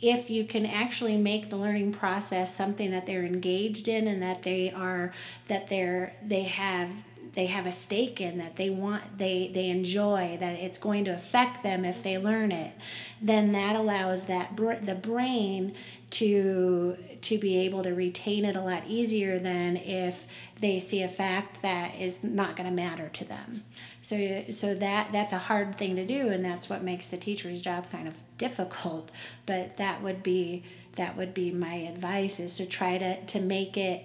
if 0.00 0.28
you 0.28 0.44
can 0.44 0.66
actually 0.66 1.16
make 1.16 1.50
the 1.50 1.56
learning 1.56 1.92
process 1.92 2.54
something 2.54 2.90
that 2.90 3.06
they're 3.06 3.24
engaged 3.24 3.88
in 3.88 4.06
and 4.06 4.22
that 4.22 4.42
they 4.42 4.70
are 4.70 5.12
that 5.48 5.68
they're 5.68 6.14
they 6.22 6.42
have 6.42 6.90
they 7.34 7.46
have 7.46 7.66
a 7.66 7.72
stake 7.72 8.20
in 8.20 8.38
that 8.38 8.56
they 8.56 8.70
want 8.70 9.18
they 9.18 9.50
they 9.52 9.68
enjoy 9.68 10.36
that 10.38 10.54
it's 10.54 10.78
going 10.78 11.04
to 11.04 11.10
affect 11.10 11.62
them 11.62 11.84
if 11.84 12.02
they 12.02 12.18
learn 12.18 12.52
it 12.52 12.74
then 13.20 13.52
that 13.52 13.76
allows 13.76 14.24
that 14.24 14.56
the 14.56 14.94
brain 14.94 15.74
to 16.10 16.96
to 17.20 17.38
be 17.38 17.56
able 17.58 17.82
to 17.82 17.92
retain 17.92 18.44
it 18.44 18.56
a 18.56 18.60
lot 18.60 18.86
easier 18.86 19.38
than 19.38 19.76
if 19.76 20.26
they 20.60 20.78
see 20.78 21.02
a 21.02 21.08
fact 21.08 21.62
that 21.62 21.94
is 21.96 22.22
not 22.22 22.56
going 22.56 22.68
to 22.68 22.74
matter 22.74 23.08
to 23.08 23.24
them 23.24 23.64
so 24.04 24.44
so 24.50 24.74
that 24.74 25.10
that's 25.12 25.32
a 25.32 25.38
hard 25.38 25.78
thing 25.78 25.96
to 25.96 26.06
do 26.06 26.28
and 26.28 26.44
that's 26.44 26.68
what 26.68 26.82
makes 26.82 27.10
the 27.10 27.16
teacher's 27.16 27.60
job 27.60 27.90
kind 27.90 28.06
of 28.06 28.14
difficult 28.38 29.10
but 29.46 29.76
that 29.78 30.02
would 30.02 30.22
be 30.22 30.62
that 30.96 31.16
would 31.16 31.34
be 31.34 31.50
my 31.50 31.74
advice 31.74 32.38
is 32.38 32.54
to 32.54 32.66
try 32.66 32.98
to 32.98 33.24
to 33.26 33.40
make 33.40 33.76
it 33.76 34.04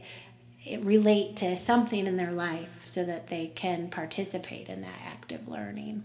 relate 0.81 1.35
to 1.37 1.55
something 1.55 2.05
in 2.05 2.17
their 2.17 2.31
life 2.31 2.69
so 2.85 3.03
that 3.03 3.27
they 3.27 3.47
can 3.47 3.89
participate 3.89 4.67
in 4.67 4.81
that 4.81 4.99
active 5.05 5.47
learning. 5.47 6.03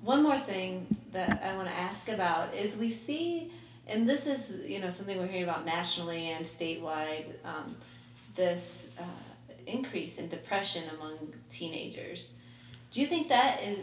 One 0.00 0.22
more 0.22 0.40
thing 0.40 0.86
that 1.12 1.42
I 1.42 1.56
want 1.56 1.68
to 1.68 1.74
ask 1.74 2.08
about 2.08 2.54
is 2.54 2.76
we 2.76 2.90
see, 2.90 3.52
and 3.86 4.08
this 4.08 4.26
is 4.26 4.66
you 4.68 4.80
know 4.80 4.90
something 4.90 5.18
we're 5.18 5.26
hearing 5.26 5.44
about 5.44 5.64
nationally 5.64 6.30
and 6.30 6.46
statewide, 6.46 7.26
um, 7.44 7.76
this 8.36 8.86
uh, 8.98 9.02
increase 9.66 10.18
in 10.18 10.28
depression 10.28 10.84
among 10.96 11.32
teenagers. 11.50 12.28
Do 12.94 13.00
you 13.00 13.08
think 13.08 13.28
that 13.28 13.60
is? 13.60 13.78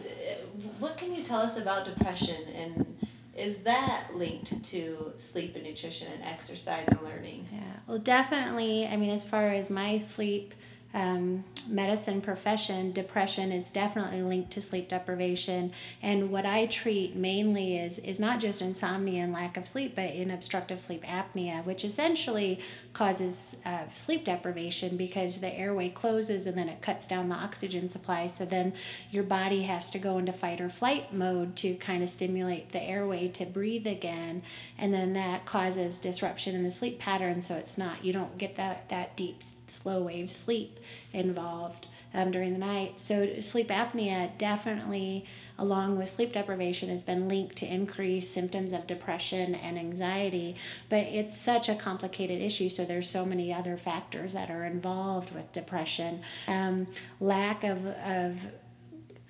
What 0.79 0.97
can 0.97 1.13
you 1.13 1.21
tell 1.21 1.41
us 1.41 1.57
about 1.57 1.83
depression 1.85 2.47
and 2.55 2.97
is 3.35 3.57
that 3.65 4.15
linked 4.15 4.63
to 4.63 5.13
sleep 5.17 5.55
and 5.55 5.65
nutrition 5.65 6.07
and 6.13 6.23
exercise 6.23 6.85
and 6.87 7.01
learning? 7.01 7.45
Yeah, 7.51 7.59
well, 7.87 7.97
definitely. 7.97 8.87
I 8.87 8.95
mean, 8.95 9.09
as 9.09 9.25
far 9.25 9.49
as 9.49 9.69
my 9.69 9.97
sleep 9.97 10.53
um, 10.93 11.43
medicine 11.67 12.21
profession, 12.21 12.93
depression 12.93 13.51
is 13.51 13.69
definitely 13.69 14.21
linked 14.21 14.51
to 14.51 14.61
sleep 14.61 14.89
deprivation. 14.89 15.73
And 16.01 16.31
what 16.31 16.45
I 16.45 16.67
treat 16.67 17.15
mainly 17.15 17.77
is 17.77 17.99
is 17.99 18.17
not 18.17 18.39
just 18.39 18.61
insomnia 18.61 19.23
and 19.23 19.33
lack 19.33 19.57
of 19.57 19.67
sleep, 19.67 19.93
but 19.95 20.11
in 20.11 20.31
obstructive 20.31 20.79
sleep 20.79 21.03
apnea, 21.03 21.65
which 21.65 21.83
essentially 21.83 22.59
causes 22.93 23.55
uh, 23.65 23.83
sleep 23.93 24.25
deprivation 24.25 24.97
because 24.97 25.39
the 25.39 25.53
airway 25.53 25.89
closes 25.89 26.45
and 26.45 26.57
then 26.57 26.67
it 26.67 26.81
cuts 26.81 27.07
down 27.07 27.29
the 27.29 27.35
oxygen 27.35 27.89
supply. 27.89 28.27
So 28.27 28.45
then 28.45 28.73
your 29.09 29.23
body 29.23 29.63
has 29.63 29.89
to 29.91 29.99
go 29.99 30.17
into 30.17 30.33
fight 30.33 30.59
or 30.59 30.69
flight 30.69 31.13
mode 31.13 31.55
to 31.57 31.75
kind 31.75 32.03
of 32.03 32.09
stimulate 32.09 32.71
the 32.71 32.81
airway 32.81 33.29
to 33.29 33.45
breathe 33.45 33.87
again, 33.87 34.43
and 34.77 34.93
then 34.93 35.13
that 35.13 35.45
causes 35.45 35.99
disruption 35.99 36.55
in 36.55 36.63
the 36.63 36.71
sleep 36.71 36.99
pattern. 36.99 37.41
So 37.41 37.55
it's 37.55 37.77
not 37.77 38.03
you 38.03 38.13
don't 38.13 38.37
get 38.37 38.55
that 38.57 38.89
that 38.89 39.15
deep 39.15 39.41
slow 39.67 40.03
wave 40.03 40.29
sleep 40.29 40.79
involved 41.13 41.87
um, 42.13 42.31
during 42.31 42.53
the 42.53 42.59
night. 42.59 42.99
So, 42.99 43.39
sleep 43.39 43.69
apnea 43.69 44.37
definitely, 44.37 45.25
along 45.61 45.97
with 45.97 46.09
sleep 46.09 46.33
deprivation, 46.33 46.89
has 46.89 47.03
been 47.03 47.27
linked 47.27 47.55
to 47.57 47.71
increased 47.71 48.33
symptoms 48.33 48.73
of 48.73 48.87
depression 48.87 49.53
and 49.53 49.77
anxiety. 49.77 50.55
But 50.89 51.05
it's 51.05 51.37
such 51.37 51.69
a 51.69 51.75
complicated 51.75 52.41
issue, 52.41 52.67
so 52.67 52.83
there's 52.83 53.07
so 53.07 53.25
many 53.25 53.53
other 53.53 53.77
factors 53.77 54.33
that 54.33 54.49
are 54.49 54.65
involved 54.65 55.33
with 55.33 55.51
depression. 55.53 56.23
Um, 56.47 56.87
lack 57.19 57.63
of, 57.63 57.85
of 57.85 58.39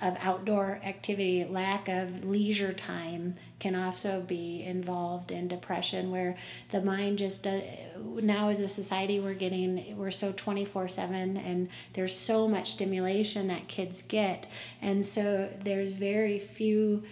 of 0.02 0.18
outdoor 0.20 0.80
activity, 0.84 1.46
lack 1.46 1.88
of 1.88 2.26
leisure 2.26 2.74
time 2.74 3.36
can 3.60 3.76
also 3.76 4.22
be 4.28 4.64
involved 4.64 5.32
in 5.32 5.48
depression 5.48 6.10
where 6.10 6.36
the 6.72 6.82
mind 6.82 7.20
just 7.20 7.44
does, 7.44 7.62
now 8.00 8.50
as 8.50 8.60
a 8.60 8.68
society 8.68 9.20
we're 9.20 9.36
getting 9.36 9.96
we're 9.96 10.10
so 10.10 10.34
24/7 10.34 11.38
and 11.38 11.70
there's 11.94 12.16
so 12.16 12.48
much 12.48 12.72
stimulation 12.72 13.48
that 13.48 13.68
kids 13.68 14.02
get. 14.02 14.48
And 14.82 15.06
so 15.06 15.50
there's 15.64 15.92
very 15.92 16.40
few 16.40 17.04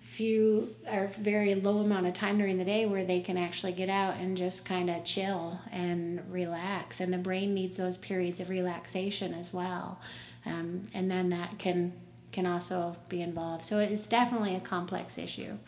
few 0.00 0.74
or 0.90 1.08
very 1.18 1.54
low 1.54 1.78
amount 1.78 2.06
of 2.06 2.14
time 2.14 2.38
during 2.38 2.56
the 2.56 2.64
day 2.64 2.86
where 2.86 3.04
they 3.04 3.20
can 3.20 3.36
actually 3.36 3.72
get 3.72 3.90
out 3.90 4.16
and 4.16 4.38
just 4.38 4.64
kind 4.64 4.88
of 4.88 5.04
chill 5.04 5.60
and 5.70 6.20
relax. 6.32 7.00
And 7.00 7.12
the 7.12 7.18
brain 7.18 7.52
needs 7.52 7.76
those 7.76 7.98
periods 7.98 8.40
of 8.40 8.48
relaxation 8.48 9.34
as 9.34 9.52
well. 9.52 10.00
Um, 10.46 10.88
and 10.94 11.10
then 11.10 11.28
that 11.28 11.58
can 11.58 11.92
can 12.38 12.46
also 12.46 12.94
be 13.08 13.20
involved. 13.20 13.64
So 13.64 13.80
it's 13.80 14.06
definitely 14.06 14.54
a 14.54 14.60
complex 14.60 15.18
issue. 15.18 15.58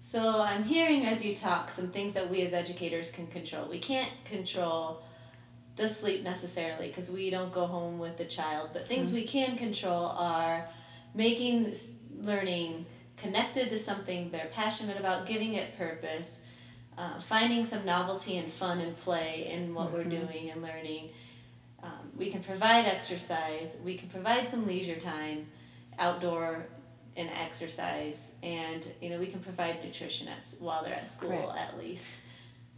So 0.00 0.40
I'm 0.40 0.64
hearing 0.64 1.04
as 1.04 1.22
you 1.22 1.36
talk 1.36 1.70
some 1.70 1.90
things 1.90 2.14
that 2.14 2.30
we 2.30 2.40
as 2.40 2.54
educators 2.54 3.10
can 3.10 3.26
control. 3.26 3.68
We 3.68 3.78
can't 3.78 4.10
control 4.24 5.02
the 5.76 5.90
sleep 5.90 6.22
necessarily 6.22 6.88
because 6.88 7.10
we 7.10 7.28
don't 7.28 7.52
go 7.52 7.66
home 7.66 7.98
with 7.98 8.16
the 8.16 8.24
child, 8.24 8.70
but 8.72 8.88
things 8.88 9.08
mm-hmm. 9.08 9.16
we 9.16 9.26
can 9.26 9.58
control 9.58 10.06
are 10.06 10.70
making 11.14 11.76
learning 12.18 12.86
connected 13.18 13.68
to 13.68 13.78
something 13.78 14.30
they're 14.30 14.48
passionate 14.52 14.98
about, 14.98 15.26
giving 15.26 15.52
it 15.52 15.76
purpose, 15.76 16.28
uh, 16.96 17.20
finding 17.20 17.66
some 17.66 17.84
novelty 17.84 18.38
and 18.38 18.50
fun 18.54 18.80
and 18.80 18.98
play 19.00 19.50
in 19.52 19.74
what 19.74 19.88
mm-hmm. 19.88 19.96
we're 19.96 20.04
doing 20.04 20.50
and 20.50 20.62
learning 20.62 21.10
um, 21.82 22.10
we 22.16 22.30
can 22.30 22.42
provide 22.42 22.86
exercise, 22.86 23.76
we 23.84 23.96
can 23.96 24.08
provide 24.08 24.48
some 24.48 24.66
leisure 24.66 25.00
time, 25.00 25.46
outdoor 25.98 26.66
and 27.16 27.30
exercise, 27.30 28.30
and 28.42 28.86
you 29.00 29.10
know 29.10 29.18
we 29.18 29.26
can 29.26 29.40
provide 29.40 29.82
nutrition 29.84 30.28
at, 30.28 30.42
while 30.58 30.84
they're 30.84 30.94
at 30.94 31.10
school 31.10 31.30
Correct. 31.30 31.58
at 31.58 31.78
least. 31.78 32.06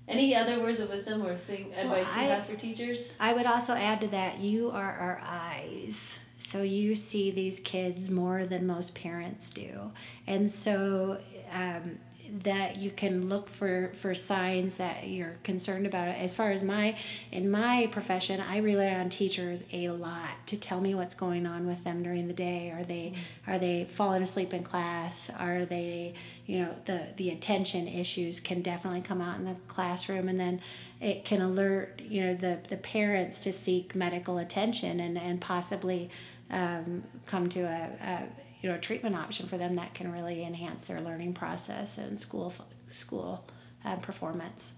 Any 0.07 0.35
other 0.35 0.61
words 0.61 0.81
of 0.81 0.89
wisdom 0.89 1.25
or 1.25 1.37
thing 1.37 1.73
advice 1.75 2.07
well, 2.07 2.19
I, 2.19 2.25
you 2.25 2.31
have 2.31 2.47
for 2.47 2.57
teachers? 2.57 3.01
I 3.21 3.35
would 3.35 3.47
also 3.47 3.75
add 3.75 4.01
to 4.01 4.09
that 4.09 4.41
you 4.41 4.71
are 4.71 4.93
our 4.93 5.21
eyes. 5.23 6.15
So 6.39 6.63
you 6.63 6.95
see 6.95 7.31
these 7.31 7.61
kids 7.61 8.09
more 8.09 8.47
than 8.47 8.67
most 8.67 8.95
parents 8.95 9.51
do. 9.51 9.93
And 10.27 10.51
so 10.51 11.21
um, 11.53 11.99
that 12.45 12.77
you 12.77 12.91
can 12.91 13.29
look 13.29 13.49
for 13.49 13.93
for 13.95 14.15
signs 14.15 14.75
that 14.75 15.09
you're 15.09 15.37
concerned 15.43 15.87
about. 15.87 16.09
As 16.09 16.35
far 16.35 16.51
as 16.51 16.63
my 16.63 16.97
in 17.33 17.51
my 17.51 17.89
profession 17.93 18.41
i 18.41 18.59
rely 18.59 18.89
on 18.95 19.11
teachers 19.11 19.63
a 19.73 19.89
lot 19.91 20.31
to 20.47 20.57
tell 20.57 20.81
me 20.81 20.95
what's 20.95 21.15
going 21.15 21.47
on 21.47 21.67
with 21.67 21.83
them 21.85 22.03
during 22.03 22.27
the 22.27 22.35
day. 22.35 22.71
Are 22.71 22.85
they 22.85 23.13
mm-hmm. 23.15 23.51
are 23.51 23.59
they 23.59 23.89
falling 23.95 24.23
asleep 24.23 24.53
in 24.53 24.63
class? 24.63 25.31
Are 25.39 25.65
they 25.65 26.15
you 26.47 26.61
know 26.61 26.75
the 26.87 27.07
the 27.17 27.31
attention 27.31 27.89
issues 27.89 28.41
can 28.41 28.63
definitely 28.63 29.03
come 29.03 29.21
out 29.21 29.39
in 29.39 29.45
the 29.45 29.57
classroom. 29.69 30.29
And 30.29 30.39
then 30.39 30.61
it 31.01 31.25
can 31.25 31.43
alert 31.43 32.01
you 32.03 32.23
know 32.23 32.35
the 32.35 32.59
the 32.69 32.77
parents 32.77 33.41
to 33.41 33.53
seek 33.53 33.95
medical 33.95 34.39
attention 34.39 35.01
and 35.01 35.19
and 35.19 35.41
possibly 35.41 36.11
um, 36.51 37.05
come 37.27 37.49
to 37.51 37.61
a, 37.61 37.91
a 38.03 38.23
you 38.61 38.69
know 38.69 38.75
a 38.75 38.79
treatment 38.79 39.15
option 39.15 39.47
for 39.47 39.59
them 39.59 39.77
that 39.77 39.95
can 39.95 40.11
really 40.11 40.45
enhance 40.45 40.87
their 40.87 41.01
learning 41.01 41.35
process 41.35 41.99
and 41.99 42.19
school 42.21 42.53
school 42.91 43.45
uh, 43.85 43.97
performance. 43.97 44.73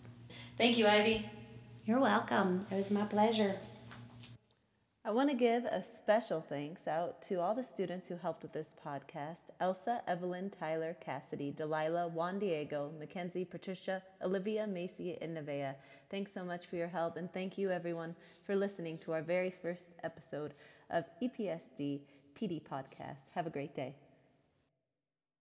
Thank 0.58 0.76
you, 0.76 0.86
Ivy. 0.86 1.28
You're 1.84 2.00
welcome. 2.00 2.66
It 2.70 2.76
was 2.76 2.90
my 2.90 3.04
pleasure. 3.04 3.56
I 5.02 5.12
want 5.12 5.30
to 5.30 5.34
give 5.34 5.64
a 5.64 5.82
special 5.82 6.42
thanks 6.42 6.86
out 6.86 7.22
to 7.22 7.40
all 7.40 7.54
the 7.54 7.64
students 7.64 8.06
who 8.06 8.16
helped 8.16 8.42
with 8.42 8.52
this 8.52 8.74
podcast 8.84 9.44
Elsa, 9.58 10.02
Evelyn, 10.06 10.50
Tyler, 10.50 10.94
Cassidy, 11.00 11.50
Delilah, 11.50 12.08
Juan 12.08 12.38
Diego, 12.38 12.92
Mackenzie, 12.98 13.46
Patricia, 13.46 14.02
Olivia, 14.22 14.66
Macy, 14.66 15.16
and 15.22 15.34
Nevea. 15.34 15.74
Thanks 16.10 16.32
so 16.32 16.44
much 16.44 16.66
for 16.66 16.76
your 16.76 16.88
help, 16.88 17.16
and 17.16 17.32
thank 17.32 17.56
you 17.56 17.70
everyone 17.70 18.14
for 18.44 18.54
listening 18.54 18.98
to 18.98 19.12
our 19.12 19.22
very 19.22 19.50
first 19.50 19.92
episode 20.04 20.52
of 20.90 21.04
EPSD 21.22 22.00
PD 22.34 22.62
podcast. 22.62 23.32
Have 23.34 23.46
a 23.46 23.50
great 23.50 23.74
day. 23.74 23.94